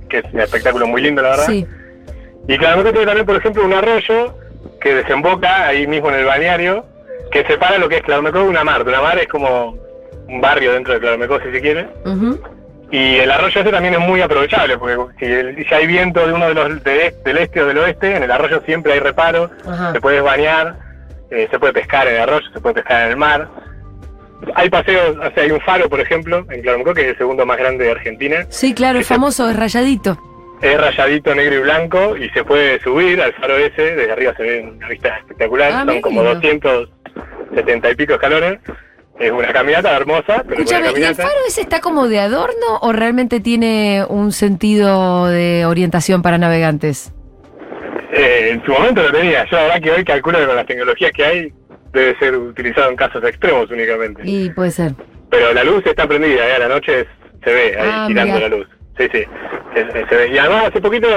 que 0.10 0.20
es 0.20 0.26
un 0.34 0.40
espectáculo 0.42 0.88
muy 0.88 1.02
lindo, 1.02 1.22
la 1.22 1.30
verdad. 1.32 1.46
Sí. 1.48 1.66
Y 2.48 2.58
Clormecó 2.58 2.92
tiene 2.92 3.06
también, 3.06 3.26
por 3.26 3.36
ejemplo, 3.38 3.66
un 3.66 3.74
arroyo 3.74 4.38
que 4.82 4.94
desemboca 4.94 5.68
ahí 5.68 5.88
mismo 5.88 6.10
en 6.10 6.20
el 6.20 6.26
balneario, 6.26 6.86
que 7.32 7.46
separa 7.46 7.78
lo 7.78 7.90
que 7.90 7.98
es 7.98 8.02
Claromecó 8.04 8.40
de 8.40 8.50
una 8.50 8.64
mar. 8.64 8.84
Una 8.88 9.02
mar 9.02 9.20
es 9.20 9.28
como 9.28 9.78
un 10.28 10.42
barrio 10.42 10.74
dentro 10.74 10.94
de 10.94 11.00
Claromecó, 11.00 11.40
si 11.42 11.52
se 11.52 11.62
quiere. 11.62 11.88
Y 12.92 13.16
el 13.16 13.32
arroyo 13.32 13.62
ese 13.62 13.72
también 13.72 13.96
es 13.96 14.00
muy 14.00 14.22
aprovechable, 14.22 14.78
porque 14.78 14.96
si, 15.20 15.26
el, 15.26 15.68
si 15.68 15.74
hay 15.74 15.88
viento 15.88 16.26
de 16.26 16.34
uno 16.34 16.48
de 16.48 16.54
los 16.54 16.84
de 16.84 17.16
del 17.26 17.38
este 17.38 17.62
o 17.62 17.66
del 17.66 17.80
oeste, 17.80 18.16
en 18.16 18.24
el 18.24 18.32
arroyo 18.32 18.62
siempre 18.66 18.94
hay 18.94 19.00
reparo, 19.00 19.50
uh 19.66 19.70
-huh. 19.70 19.94
te 19.94 20.02
puedes 20.02 20.22
bañar, 20.22 20.78
eh, 21.32 21.48
se 21.50 21.60
puede 21.60 21.74
pescar 21.74 22.08
en 22.08 22.16
el 22.16 22.22
arroyo, 22.22 22.48
se 22.54 22.60
puede 22.60 22.76
pescar 22.76 23.06
en 23.06 23.12
el 23.12 23.18
mar. 23.18 23.48
Hay 24.54 24.70
paseos, 24.70 25.18
o 25.18 25.34
sea, 25.34 25.44
hay 25.44 25.52
un 25.52 25.62
faro, 25.62 25.90
por 25.90 26.00
ejemplo, 26.00 26.46
en 26.50 26.62
Claromecó, 26.62 26.94
que 26.94 27.02
es 27.02 27.08
el 27.08 27.18
segundo 27.18 27.46
más 27.46 27.58
grande 27.58 27.86
de 27.86 27.92
Argentina. 27.92 28.46
Sí, 28.50 28.74
claro, 28.74 29.00
es 29.00 29.08
famoso, 29.08 29.50
es 29.50 29.56
rayadito. 29.56 30.18
Es 30.62 30.80
rayadito 30.80 31.34
negro 31.36 31.56
y 31.56 31.60
blanco 31.60 32.16
y 32.16 32.30
se 32.30 32.44
puede 32.44 32.80
subir 32.82 33.22
al 33.22 33.34
faro 33.34 33.58
ese, 33.58 33.96
desde 33.96 34.12
arriba 34.12 34.34
se 34.38 34.44
ve 34.44 34.62
una 34.62 34.88
vista 34.88 35.18
espectacular, 35.18 35.72
ah, 35.74 35.84
son 35.86 36.02
como 36.02 36.22
lindo. 36.22 36.36
200 36.36 36.90
70 37.54 37.92
y 37.92 37.96
pico 37.96 38.14
escalones. 38.14 38.60
Es 39.20 39.32
una 39.32 39.54
caminata 39.54 39.96
hermosa. 39.96 40.44
Pero 40.44 40.62
Escúchame, 40.62 41.00
¿y 41.00 41.04
el 41.04 41.16
faro 41.16 41.30
ese 41.48 41.62
está 41.62 41.80
como 41.80 42.08
de 42.08 42.20
adorno 42.20 42.80
o 42.82 42.92
realmente 42.92 43.40
tiene 43.40 44.06
un 44.10 44.32
sentido 44.32 45.28
de 45.28 45.66
orientación 45.66 46.22
para 46.22 46.38
navegantes? 46.38 47.14
Eh, 48.12 48.50
en 48.52 48.66
su 48.66 48.72
momento 48.72 49.04
lo 49.04 49.12
tenía. 49.12 49.46
Yo 49.46 49.58
la 49.58 49.64
verdad 49.64 49.82
que 49.82 49.92
hoy 49.92 50.04
calculo 50.04 50.40
que 50.40 50.46
con 50.46 50.56
las 50.56 50.66
tecnologías 50.66 51.12
que 51.12 51.26
hay 51.26 51.54
debe 51.94 52.18
ser 52.20 52.36
utilizado 52.36 52.90
en 52.90 52.96
casos 52.96 53.24
extremos 53.24 53.70
únicamente. 53.72 54.22
Y 54.26 54.50
puede 54.50 54.72
ser. 54.72 54.94
Pero 55.30 55.54
la 55.54 55.64
luz 55.64 55.86
está 55.86 56.08
prendida, 56.08 56.48
¿eh? 56.48 56.54
a 56.56 56.60
la 56.60 56.68
noche 56.68 57.08
se 57.44 57.54
ve 57.54 57.78
ahí 57.80 57.90
ah, 57.92 58.06
girando 58.08 58.34
mirá. 58.36 58.50
la 58.50 58.56
luz. 58.58 58.68
Sí, 58.98 59.08
sí. 59.12 59.24
Se, 59.74 60.16
ve. 60.16 60.30
Y 60.34 60.38
además 60.38 60.68
hace 60.68 60.82
poquito, 60.82 61.08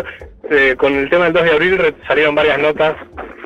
eh, 0.51 0.75
con 0.77 0.95
el 0.95 1.09
tema 1.11 1.25
del 1.25 1.35
2 1.35 1.45
de 1.45 1.51
abril, 1.51 1.95
salieron 2.07 2.35
varias 2.35 2.59
notas 2.59 2.97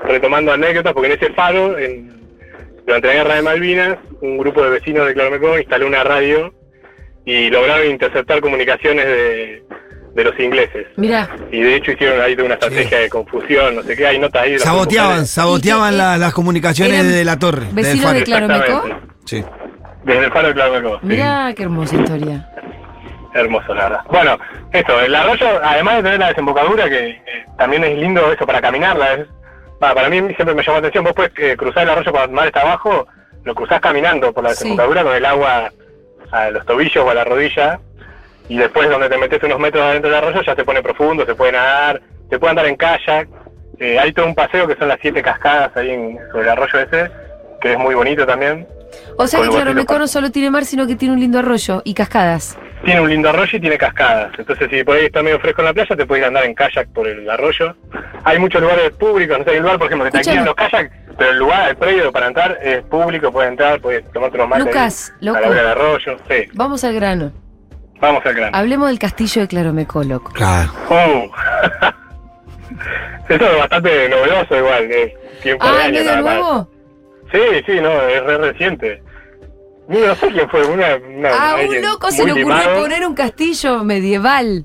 retomando 0.04 0.52
anécdotas, 0.52 0.92
porque 0.92 1.12
en 1.12 1.18
ese 1.18 1.32
faro, 1.34 1.78
en 1.78 2.21
durante 2.86 3.08
la 3.08 3.14
guerra 3.14 3.34
de 3.36 3.42
Malvinas, 3.42 3.98
un 4.20 4.38
grupo 4.38 4.62
de 4.62 4.70
vecinos 4.70 5.06
de 5.06 5.14
Claromecó 5.14 5.58
instaló 5.58 5.86
una 5.86 6.02
radio 6.04 6.52
y 7.24 7.50
lograron 7.50 7.86
interceptar 7.90 8.40
comunicaciones 8.40 9.06
de, 9.06 9.62
de 10.14 10.24
los 10.24 10.38
ingleses. 10.40 10.86
Mira, 10.96 11.28
Y 11.50 11.60
de 11.60 11.76
hecho 11.76 11.92
hicieron 11.92 12.20
ahí 12.20 12.34
una 12.34 12.54
estrategia 12.54 12.98
de 12.98 13.08
confusión, 13.08 13.76
no 13.76 13.82
sé 13.82 13.96
qué, 13.96 14.06
hay 14.06 14.18
notas 14.18 14.42
ahí. 14.42 14.58
Saboteaban, 14.58 15.26
saboteaban 15.26 15.92
¿Y 15.92 15.96
qué- 15.96 16.02
la- 16.02 16.18
las 16.18 16.32
comunicaciones 16.34 17.06
de 17.12 17.24
la 17.24 17.38
torre. 17.38 17.66
del 17.66 17.74
vecinos 17.74 18.04
faro. 18.06 18.18
de 18.18 18.24
Claromecó. 18.24 18.84
Sí. 19.24 19.44
Desde 20.04 20.24
el 20.24 20.32
faro 20.32 20.48
de 20.48 20.54
Claromecó. 20.54 20.94
sí. 21.00 21.06
Mira 21.06 21.52
qué 21.56 21.62
hermosa 21.62 21.94
historia. 21.96 22.48
Hermoso, 23.34 23.72
la 23.74 23.84
verdad. 23.84 24.00
Bueno, 24.10 24.38
eso, 24.72 25.00
el 25.00 25.14
arroyo, 25.14 25.46
además 25.64 25.96
de 25.96 26.02
tener 26.02 26.18
la 26.18 26.28
desembocadura, 26.28 26.88
que 26.90 27.08
eh, 27.10 27.22
también 27.56 27.82
es 27.84 27.96
lindo 27.98 28.30
eso 28.30 28.44
para 28.44 28.60
caminarla, 28.60 29.14
es, 29.14 29.26
va, 29.82 29.94
para 29.94 30.08
mí 30.08 30.18
siempre 30.34 30.54
me 30.54 30.62
llamó 30.62 30.74
la 30.74 30.78
atención, 30.78 31.04
vos 31.04 31.12
puedes 31.14 31.32
eh, 31.38 31.56
cruzar 31.56 31.82
el 31.84 31.90
arroyo 31.90 32.10
cuando 32.12 32.28
el 32.30 32.36
mar 32.36 32.46
está 32.46 32.60
abajo, 32.60 33.06
lo 33.44 33.54
cruzás 33.54 33.80
caminando 33.80 34.32
por 34.32 34.44
la 34.44 34.50
Sí. 34.50 34.64
desembocadura 34.64 35.02
con 35.02 35.14
el 35.14 35.24
agua 35.24 35.72
a 36.30 36.50
los 36.50 36.64
tobillos 36.66 37.04
o 37.04 37.10
a 37.10 37.14
la 37.14 37.24
rodilla, 37.24 37.80
y 38.48 38.56
después 38.56 38.88
donde 38.88 39.08
te 39.08 39.18
metes 39.18 39.42
unos 39.42 39.58
metros 39.58 39.82
adentro 39.84 40.10
del 40.10 40.18
arroyo 40.18 40.42
ya 40.42 40.54
se 40.54 40.64
pone 40.64 40.82
profundo, 40.82 41.24
se 41.26 41.34
puede 41.34 41.52
nadar, 41.52 42.00
se 42.30 42.38
puede 42.38 42.50
andar 42.50 42.66
en 42.66 42.76
kayak, 42.76 43.28
eh, 43.78 43.98
hay 43.98 44.12
todo 44.12 44.26
un 44.26 44.34
paseo 44.34 44.66
que 44.66 44.76
son 44.76 44.88
las 44.88 44.98
siete 45.00 45.22
cascadas 45.22 45.76
ahí 45.76 45.90
en, 45.90 46.18
sobre 46.30 46.44
el 46.44 46.48
arroyo 46.50 46.78
ese, 46.78 47.10
que 47.60 47.72
es 47.72 47.78
muy 47.78 47.94
bonito 47.94 48.26
también. 48.26 48.66
O 49.16 49.26
sea 49.26 49.40
que 49.40 49.48
vasito 49.48 49.98
no 49.98 50.06
solo 50.06 50.30
tiene 50.30 50.50
mar, 50.50 50.64
sino 50.64 50.86
que 50.86 50.96
tiene 50.96 51.14
un 51.14 51.20
lindo 51.20 51.38
arroyo 51.38 51.80
y 51.84 51.94
cascadas. 51.94 52.58
Tiene 52.84 53.00
un 53.00 53.08
lindo 53.08 53.28
arroyo 53.28 53.56
y 53.56 53.60
tiene 53.60 53.78
cascadas. 53.78 54.32
Entonces, 54.38 54.68
si 54.70 54.82
por 54.82 54.96
ahí 54.96 55.06
está 55.06 55.22
medio 55.22 55.38
fresco 55.38 55.60
en 55.62 55.66
la 55.66 55.72
playa, 55.72 55.94
te 55.96 56.04
puedes 56.06 56.20
ir 56.22 56.24
a 56.24 56.28
andar 56.28 56.44
en 56.44 56.54
kayak 56.54 56.88
por 56.92 57.06
el 57.06 57.28
arroyo. 57.30 57.76
Hay 58.24 58.38
muchos 58.38 58.60
lugares 58.60 58.90
públicos, 58.92 59.38
no 59.38 59.44
sé, 59.44 59.50
hay 59.50 59.56
un 59.58 59.62
lugar, 59.62 59.78
por 59.78 59.86
ejemplo, 59.86 60.04
que 60.06 60.10
te 60.10 60.18
alquilan 60.18 60.44
los 60.44 60.54
kayak, 60.56 60.90
pero 61.16 61.30
el 61.30 61.38
lugar, 61.38 61.70
el 61.70 61.76
predio 61.76 62.10
para 62.12 62.26
entrar 62.26 62.58
es 62.62 62.82
público, 62.84 63.30
puedes 63.30 63.50
entrar, 63.52 63.80
puedes 63.80 64.10
tomarte 64.12 64.36
unos 64.36 64.48
mates 64.48 64.66
Lucas, 64.66 65.12
ahí, 65.20 65.26
loco. 65.26 65.38
a 65.38 65.40
la 65.42 65.48
vera 65.48 65.60
del 65.62 65.70
arroyo. 65.70 66.16
Sí, 66.28 66.48
Vamos 66.54 66.84
al 66.84 66.94
grano. 66.94 67.32
vamos 68.00 68.26
al 68.26 68.34
grano. 68.34 68.56
Hablemos 68.56 68.88
del 68.88 68.98
castillo 68.98 69.42
de 69.42 69.48
Claromecó, 69.48 70.02
loco. 70.02 70.32
Claro. 70.32 70.72
Uh. 70.90 71.30
Eso 73.28 73.46
es 73.50 73.58
bastante 73.58 74.08
novedoso 74.08 74.56
igual, 74.56 74.90
es 74.90 75.12
tiempo 75.42 75.64
de 75.64 75.70
Ah, 75.70 75.84
años 75.84 75.92
¿medio 75.92 76.04
nada 76.10 76.22
más. 76.22 76.34
nuevo? 76.34 76.70
Sí, 77.32 77.40
sí, 77.66 77.80
no, 77.80 77.90
es 78.08 78.22
re 78.24 78.38
reciente. 78.38 79.02
No 79.92 80.14
sé 80.16 80.28
quién 80.28 80.48
fue, 80.48 80.64
una... 80.66 80.96
una 80.96 81.28
Ah, 81.32 81.56
un 81.68 81.82
loco 81.82 82.10
se 82.10 82.24
le 82.24 82.32
ocurrió 82.32 82.48
limado. 82.48 82.80
poner 82.82 83.06
un 83.06 83.14
castillo 83.14 83.84
medieval 83.84 84.64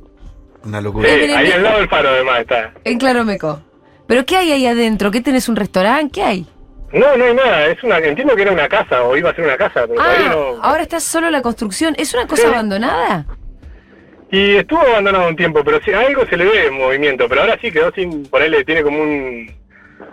Una 0.64 0.82
locura. 0.82 1.10
Ahí 1.10 1.52
al 1.52 1.64
lado 1.64 1.80
del 1.80 1.90
faro 1.90 2.10
además 2.10 2.40
está. 2.42 2.74
en 2.84 2.98
Claromecó. 2.98 3.62
¿Pero 4.08 4.26
qué 4.26 4.38
hay 4.38 4.52
ahí 4.54 4.66
adentro? 4.66 5.12
¿Qué 5.12 5.20
tenés? 5.22 5.50
¿Un 5.50 5.58
restaurante? 5.58 6.12
¿Qué 6.14 6.24
hay? 6.24 6.48
No, 6.94 7.18
no 7.18 7.26
hay 7.26 7.34
nada. 7.34 7.66
Es 7.68 7.84
una, 7.84 7.98
entiendo 7.98 8.36
que 8.38 8.44
era 8.44 8.52
una 8.54 8.70
casa 8.70 9.04
o 9.04 9.18
iba 9.18 9.30
a 9.32 9.36
ser 9.36 9.44
una 9.44 9.58
casa, 9.58 9.86
pero 9.86 10.00
Ah, 10.02 10.16
no. 10.30 10.64
ahora 10.64 10.82
está 10.84 11.00
solo 11.02 11.30
la 11.30 11.42
construcción. 11.42 11.94
¿Es 11.98 12.14
una 12.14 12.26
cosa 12.26 12.44
Sí. 12.44 12.48
abandonada? 12.48 13.26
Y 14.32 14.56
estuvo 14.56 14.80
abandonado 14.82 15.28
un 15.28 15.36
tiempo, 15.36 15.62
pero 15.66 15.80
sí, 15.84 15.92
algo 15.92 16.26
se 16.28 16.38
le 16.38 16.46
ve 16.46 16.68
en 16.68 16.78
movimiento. 16.78 17.28
Pero 17.28 17.42
ahora 17.42 17.58
sí 17.62 17.72
quedó 17.72 17.92
sin 17.92 18.24
ponerle, 18.28 18.64
tiene 18.64 18.84
como 18.84 19.02
un, 19.02 19.52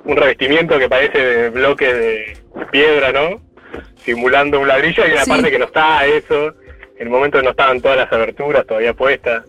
un 0.05 0.17
revestimiento 0.17 0.77
que 0.79 0.89
parece 0.89 1.19
de 1.19 1.51
bloque 1.51 1.93
de 1.95 2.39
piedra, 2.73 3.13
¿no? 3.13 3.41
Simulando 4.05 4.61
un 4.61 4.69
ladrillo. 4.69 5.03
Y 5.03 5.07
hay 5.07 5.13
una 5.13 5.25
Sí. 5.25 5.31
parte 5.31 5.51
que 5.51 5.59
no 5.59 5.65
está 5.67 6.05
eso. 6.07 6.49
En 6.99 7.07
el 7.07 7.11
momento 7.11 7.43
no 7.43 7.51
estaban 7.51 7.81
todas 7.81 7.97
las 7.97 8.13
aberturas 8.13 8.67
todavía 8.67 8.93
puestas. 8.95 9.45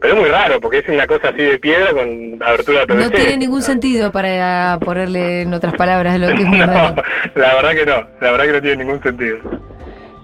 Pero 0.00 0.14
es 0.14 0.20
muy 0.20 0.30
raro, 0.30 0.60
porque 0.60 0.78
es 0.78 0.88
una 0.88 1.06
cosa 1.06 1.28
así 1.28 1.42
de 1.42 1.58
piedra 1.58 1.90
con 1.92 2.38
abertura 2.42 2.86
PVC. 2.86 3.04
No 3.04 3.10
tiene 3.10 3.36
ningún 3.36 3.60
sentido 3.62 4.10
para 4.10 4.78
ponerle 4.82 5.42
en 5.42 5.52
otras 5.52 5.74
palabras 5.74 6.18
lo 6.18 6.28
que 6.28 6.42
es 6.42 6.44
muy 6.46 6.58
No, 6.58 6.66
raro. 6.66 7.02
la 7.34 7.54
verdad 7.54 7.70
que 7.74 7.84
no. 7.86 8.06
La 8.20 8.30
verdad 8.32 8.44
que 8.46 8.52
no 8.52 8.62
tiene 8.62 8.76
ningún 8.84 9.02
sentido. 9.02 9.38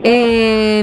Eh, 0.02 0.82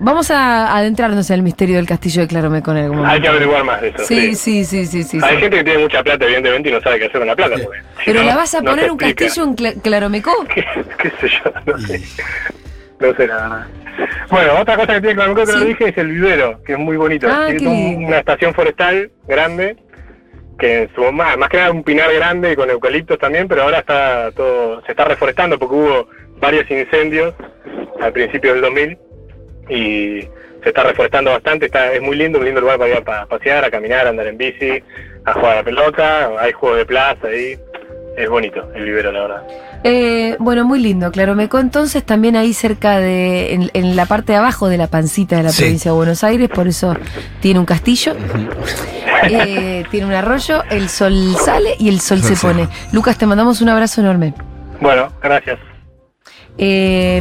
vamos 0.00 0.30
a 0.30 0.76
adentrarnos 0.76 1.30
en 1.30 1.34
el 1.36 1.42
misterio 1.42 1.76
del 1.76 1.86
castillo 1.86 2.26
de 2.26 2.28
en 2.72 2.84
algún 2.84 2.96
momento. 2.96 3.06
Hay 3.06 3.20
que 3.20 3.28
averiguar 3.28 3.64
más 3.64 3.80
de 3.80 3.88
eso. 3.88 4.04
Sí, 4.04 4.34
sí, 4.34 4.64
sí, 4.64 4.86
sí, 4.86 5.02
sí. 5.04 5.18
Hay 5.22 5.36
sí. 5.36 5.40
gente 5.40 5.56
que 5.58 5.64
tiene 5.64 5.78
mucha 5.82 6.02
plata, 6.02 6.24
evidentemente, 6.24 6.68
y 6.68 6.72
no 6.72 6.80
sabe 6.80 6.98
qué 6.98 7.04
hacer 7.06 7.18
con 7.20 7.28
la 7.28 7.36
plata. 7.36 7.54
porque 7.62 7.78
si 7.80 7.84
Pero 8.06 8.20
no, 8.20 8.26
la 8.26 8.36
vas 8.36 8.54
a 8.54 8.60
no 8.60 8.70
poner 8.70 8.90
un 8.90 8.96
explica. 9.00 9.24
castillo 9.24 9.46
en 9.46 9.56
Cla- 9.56 9.82
Claromecó. 9.82 10.32
¿Qué, 10.54 10.64
qué 10.98 11.10
sé 11.20 11.28
yo? 11.28 11.52
No 11.66 11.78
sé. 11.78 12.00
No 13.00 13.14
sé 13.14 13.26
la 13.26 13.34
verdad. 13.36 13.66
Bueno, 14.30 14.52
otra 14.60 14.76
cosa 14.76 14.94
que 14.94 15.00
tiene 15.00 15.14
Claromecó 15.14 15.46
que 15.46 15.52
Sí. 15.52 15.58
no 15.58 15.64
dije 15.64 15.88
es 15.90 15.98
el 15.98 16.08
vivero, 16.08 16.62
que 16.64 16.72
es 16.72 16.78
muy 16.78 16.96
bonito. 16.96 17.28
Ah, 17.30 17.46
una 17.60 18.18
estación 18.18 18.54
forestal 18.54 19.10
grande, 19.28 19.76
que 20.58 20.82
en 20.82 20.94
su 20.94 21.12
más, 21.12 21.36
más 21.38 21.48
que 21.48 21.58
nada 21.58 21.70
un 21.70 21.82
pinar 21.82 22.12
grande 22.12 22.56
con 22.56 22.68
eucaliptos 22.70 23.18
también, 23.18 23.46
pero 23.48 23.62
ahora 23.62 23.78
está 23.80 24.30
todo, 24.32 24.82
se 24.84 24.92
está 24.92 25.04
reforestando 25.04 25.58
porque 25.58 25.74
hubo 25.74 26.08
varios 26.40 26.68
incendios 26.70 27.34
al 28.02 28.12
principio 28.12 28.52
del 28.52 28.62
2000 28.62 28.98
y 29.68 30.20
se 30.62 30.68
está 30.68 30.82
reforestando 30.84 31.30
bastante, 31.30 31.66
está, 31.66 31.92
es 31.92 32.00
muy 32.02 32.16
lindo, 32.16 32.38
un 32.38 32.44
lindo 32.44 32.60
lugar 32.60 32.78
para 32.78 32.90
ir 32.90 32.96
a 32.96 33.04
pa- 33.04 33.26
pasear, 33.26 33.64
a 33.64 33.70
caminar, 33.70 34.06
a 34.06 34.10
andar 34.10 34.26
en 34.26 34.36
bici, 34.38 34.82
a 35.24 35.32
jugar 35.32 35.52
a 35.52 35.56
la 35.56 35.62
pelota, 35.64 36.30
hay 36.40 36.52
juegos 36.52 36.78
de 36.78 36.86
plaza 36.86 37.26
ahí, 37.28 37.56
es 38.16 38.28
bonito 38.28 38.68
el 38.74 38.84
vivero, 38.84 39.10
la 39.12 39.20
verdad. 39.22 39.42
Eh, 39.84 40.36
bueno, 40.38 40.64
muy 40.64 40.78
lindo, 40.80 41.10
claro. 41.10 41.34
Me 41.34 41.48
entonces 41.52 42.04
también 42.04 42.36
ahí 42.36 42.52
cerca 42.54 42.98
de, 42.98 43.54
en, 43.54 43.70
en 43.74 43.96
la 43.96 44.06
parte 44.06 44.30
de 44.32 44.38
abajo 44.38 44.68
de 44.68 44.78
la 44.78 44.86
pancita 44.86 45.36
de 45.36 45.42
la 45.44 45.48
Sí. 45.48 45.62
provincia 45.62 45.90
de 45.90 45.96
Buenos 45.96 46.22
Aires, 46.22 46.48
por 46.48 46.68
eso 46.68 46.94
tiene 47.40 47.58
un 47.58 47.66
castillo, 47.66 48.14
eh, 49.28 49.84
tiene 49.90 50.06
un 50.06 50.12
arroyo, 50.12 50.62
el 50.70 50.88
sol 50.88 51.34
sale 51.36 51.74
y 51.80 51.88
el 51.88 52.00
sol 52.00 52.22
se 52.22 52.36
pone. 52.36 52.68
Lucas, 52.92 53.18
te 53.18 53.26
mandamos 53.26 53.60
un 53.60 53.68
abrazo 53.70 54.00
enorme. 54.00 54.34
Bueno, 54.80 55.08
gracias. 55.20 55.58
Eh, 56.58 57.20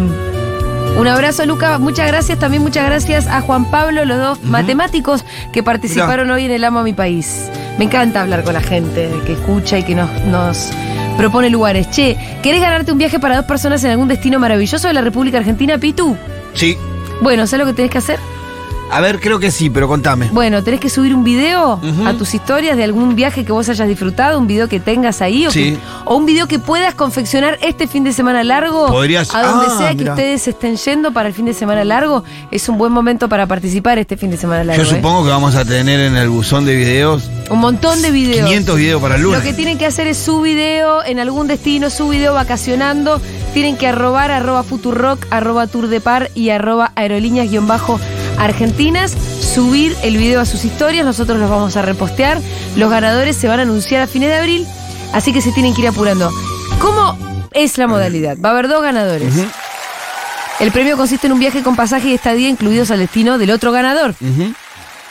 un 0.98 1.08
abrazo, 1.08 1.46
Lucas. 1.46 1.80
Muchas 1.80 2.08
gracias. 2.08 2.40
También 2.40 2.64
muchas 2.64 2.86
gracias 2.86 3.28
a 3.28 3.42
Juan 3.42 3.66
Pablo, 3.66 4.06
los 4.06 4.18
dos 4.18 4.44
matemáticos 4.44 5.24
que 5.52 5.64
participaron 5.64 6.30
hoy 6.32 6.46
en 6.46 6.52
el 6.52 6.64
Amo 6.64 6.80
a 6.80 6.84
mi 6.84 6.94
país. 6.94 7.50
Me 7.78 7.86
encanta 7.86 8.22
hablar 8.22 8.44
con 8.44 8.54
la 8.54 8.62
gente 8.62 9.10
que 9.26 9.34
escucha 9.34 9.80
y 9.80 9.84
que 9.84 9.96
nos, 9.96 10.10
nos 10.26 10.70
propone 11.18 11.50
lugares. 11.50 11.90
Che, 11.90 12.18
¿querés 12.44 12.62
ganarte 12.62 12.92
un 12.92 12.98
viaje 12.98 13.20
para 13.20 13.38
dos 13.38 13.46
personas 13.46 13.84
en 13.84 13.92
algún 13.92 14.08
destino 14.08 14.40
maravilloso 14.40 14.88
de 14.88 14.94
la 14.94 15.02
República 15.02 15.38
Argentina, 15.38 15.78
Pitu? 15.78 16.16
Sí. 16.54 16.78
Bueno, 17.22 17.48
¿sabes 17.48 17.66
lo 17.66 17.72
que 17.72 17.76
tenés 17.76 17.92
que 17.92 17.98
hacer? 17.98 18.20
A 18.92 19.00
ver, 19.00 19.20
creo 19.22 19.40
que 19.40 19.52
sí, 19.52 19.70
pero 19.70 19.88
contame. 19.88 20.30
Bueno, 20.34 20.64
tenés 20.64 20.80
que 20.82 20.90
subir 20.90 21.16
un 21.16 21.24
video 21.24 21.80
a 22.06 22.14
tus 22.14 22.34
historias 22.34 22.76
de 22.76 22.84
algún 22.84 23.16
viaje 23.16 23.46
que 23.46 23.52
vos 23.54 23.70
hayas 23.70 23.88
disfrutado, 23.88 24.38
un 24.38 24.48
video 24.48 24.68
que 24.68 24.80
tengas 24.82 25.22
ahí, 25.22 25.48
o, 25.48 25.52
Sí. 25.52 25.72
que- 25.74 25.78
o 26.06 26.16
un 26.18 26.26
video 26.26 26.46
que 26.48 26.60
puedas 26.60 26.94
confeccionar 26.94 27.58
este 27.62 27.88
fin 27.88 28.04
de 28.04 28.12
semana 28.12 28.44
largo. 28.44 28.88
Podrías- 28.88 29.34
A 29.34 29.44
donde 29.44 29.68
Ah, 29.70 29.78
sea 29.78 29.96
que 29.96 30.04
ustedes 30.10 30.48
estén 30.48 30.76
yendo 30.76 31.14
para 31.14 31.30
el 31.30 31.34
fin 31.34 31.46
de 31.46 31.54
semana 31.54 31.86
largo, 31.86 32.24
es 32.52 32.68
un 32.68 32.78
buen 32.78 32.92
momento 32.92 33.30
para 33.30 33.48
participar 33.48 33.98
este 33.98 34.18
fin 34.18 34.30
de 34.30 34.36
semana 34.38 34.64
largo. 34.66 34.84
Yo 34.84 34.90
¿eh? 34.90 34.96
supongo 34.96 35.24
que 35.24 35.30
vamos 35.30 35.56
a 35.56 35.64
tener 35.64 36.00
en 36.02 36.18
el 36.18 36.28
buzón 36.30 36.66
de 36.66 36.76
videos 36.76 37.30
Un 37.50 37.60
montón 37.60 38.02
de 38.02 38.12
videos. 38.12 38.46
500 38.46 38.76
videos 38.78 39.02
para 39.02 39.16
el 39.16 39.22
lunes. 39.22 39.40
Lo 39.40 39.46
que 39.46 39.54
tienen 39.54 39.78
que 39.78 39.86
hacer 39.86 40.08
es 40.08 40.18
su 40.18 40.42
video 40.42 41.04
en 41.06 41.20
algún 41.20 41.48
destino, 41.48 41.90
su 41.90 42.10
video 42.10 42.34
vacacionando. 42.34 43.22
Tienen 43.54 43.78
que 43.78 43.88
arrobar 43.88 44.32
arroba 44.32 44.64
futurock, 44.64 45.26
arroba 45.30 45.68
tour 45.68 45.88
de 45.88 46.02
par 46.02 46.30
y 46.36 46.50
arroba 46.50 46.92
aerolíneas-argentinas. 48.38 49.12
Subir 49.12 49.96
el 50.04 50.18
video 50.18 50.40
a 50.40 50.46
sus 50.46 50.66
historias, 50.66 51.06
nosotros 51.06 51.40
los 51.40 51.50
vamos 51.50 51.76
a 51.76 51.82
repostear. 51.82 52.40
Los 52.76 52.90
ganadores 52.90 53.36
se 53.36 53.48
van 53.48 53.60
a 53.60 53.64
anunciar 53.64 54.02
a 54.02 54.08
fines 54.08 54.30
de 54.30 54.36
abril, 54.36 54.68
así 55.14 55.34
que 55.34 55.42
se 55.42 55.52
tienen 55.52 55.74
que 55.74 55.82
ir 55.82 55.88
apurando. 55.88 56.32
¿Cómo 56.80 57.18
es 57.52 57.78
la 57.78 57.88
modalidad? 57.88 58.38
Va 58.44 58.50
a 58.50 58.52
haber 58.54 58.68
dos 58.68 58.82
ganadores. 58.82 59.34
El 60.60 60.72
premio 60.72 60.96
consiste 60.96 61.28
en 61.28 61.34
un 61.34 61.40
viaje 61.40 61.64
con 61.64 61.76
pasaje 61.76 62.10
y 62.10 62.14
estadía 62.14 62.48
incluidos 62.48 62.92
al 62.92 63.00
destino 63.00 63.38
del 63.38 63.52
otro 63.52 63.72
ganador. 63.72 64.16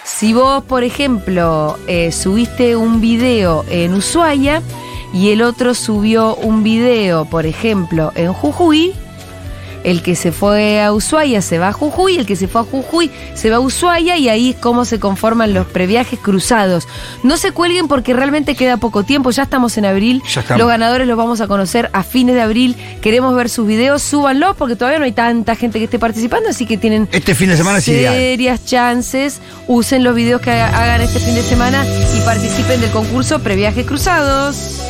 Si 0.05 0.33
vos, 0.33 0.65
por 0.65 0.85
ejemplo, 0.85 1.79
eh, 1.87 2.13
subiste 2.13 2.77
un 2.77 3.01
video 3.01 3.65
en 3.69 3.95
Ushuaia 3.95 4.63
y 5.13 5.31
el 5.31 5.43
otro 5.43 5.75
subió 5.75 6.37
un 6.37 6.63
video, 6.63 7.25
por 7.25 7.47
ejemplo, 7.47 8.13
en 8.15 8.33
Jujuy, 8.33 8.93
el 9.85 10.03
que 10.03 10.15
se 10.17 10.33
fue 10.33 10.83
a 10.83 10.93
Ushuaia 10.93 11.41
se 11.43 11.59
va 11.59 11.69
a 11.69 11.73
Jujuy, 11.73 12.17
el 12.19 12.27
que 12.27 12.37
se 12.37 12.49
fue 12.49 12.61
a 12.61 12.65
Jujuy 12.65 13.11
se 13.35 13.51
va 13.51 13.57
a 13.57 13.61
Ushuaia 13.61 14.17
y 14.19 14.29
ahí 14.29 14.51
es 14.51 14.57
cómo 14.57 14.85
se 14.85 14.99
conforman 15.01 15.55
los 15.55 15.67
previajes 15.67 16.19
cruzados. 16.19 16.87
No 17.23 17.37
se 17.37 17.53
cuelguen 17.53 17.89
porque 17.89 18.13
realmente 18.15 18.55
queda 18.55 18.77
poco 18.77 19.03
tiempo, 19.05 19.31
ya 19.31 19.45
estamos 19.45 19.77
en 19.79 19.85
abril, 19.87 20.23
estamos. 20.27 20.59
los 20.59 20.69
ganadores 20.69 21.07
los 21.07 21.17
vamos 21.17 21.41
a 21.41 21.47
conocer 21.49 21.89
a 21.93 22.03
fines 22.03 22.35
de 22.35 22.43
abril, 22.43 22.77
queremos 23.01 23.35
ver 23.35 23.49
sus 23.49 23.67
videos, 23.67 24.03
súbanlos 24.03 24.57
porque 24.57 24.77
todavía 24.77 24.99
no 24.99 25.05
hay 25.05 25.13
tanta 25.13 25.55
gente 25.57 25.79
que 25.79 25.85
esté 25.87 25.99
participando, 25.99 26.49
así 26.51 26.67
que 26.67 26.77
tienen 26.77 27.09
Este 27.13 27.35
fin 27.35 27.49
de 27.49 27.57
semana 27.57 27.81
serias 27.81 28.65
chances. 28.65 29.41
Usen 29.67 30.05
los 30.05 30.15
videos 30.15 30.41
que 30.41 30.51
haga- 30.51 30.69
hagan 30.83 31.01
este 31.01 31.21
fin 31.21 31.35
de 31.35 31.43
semana 31.43 31.85
y 32.17 32.21
participen 32.21 32.81
del 32.81 32.91
concurso 32.91 33.39
Previajes 33.41 33.87
Cruzados. 33.87 34.81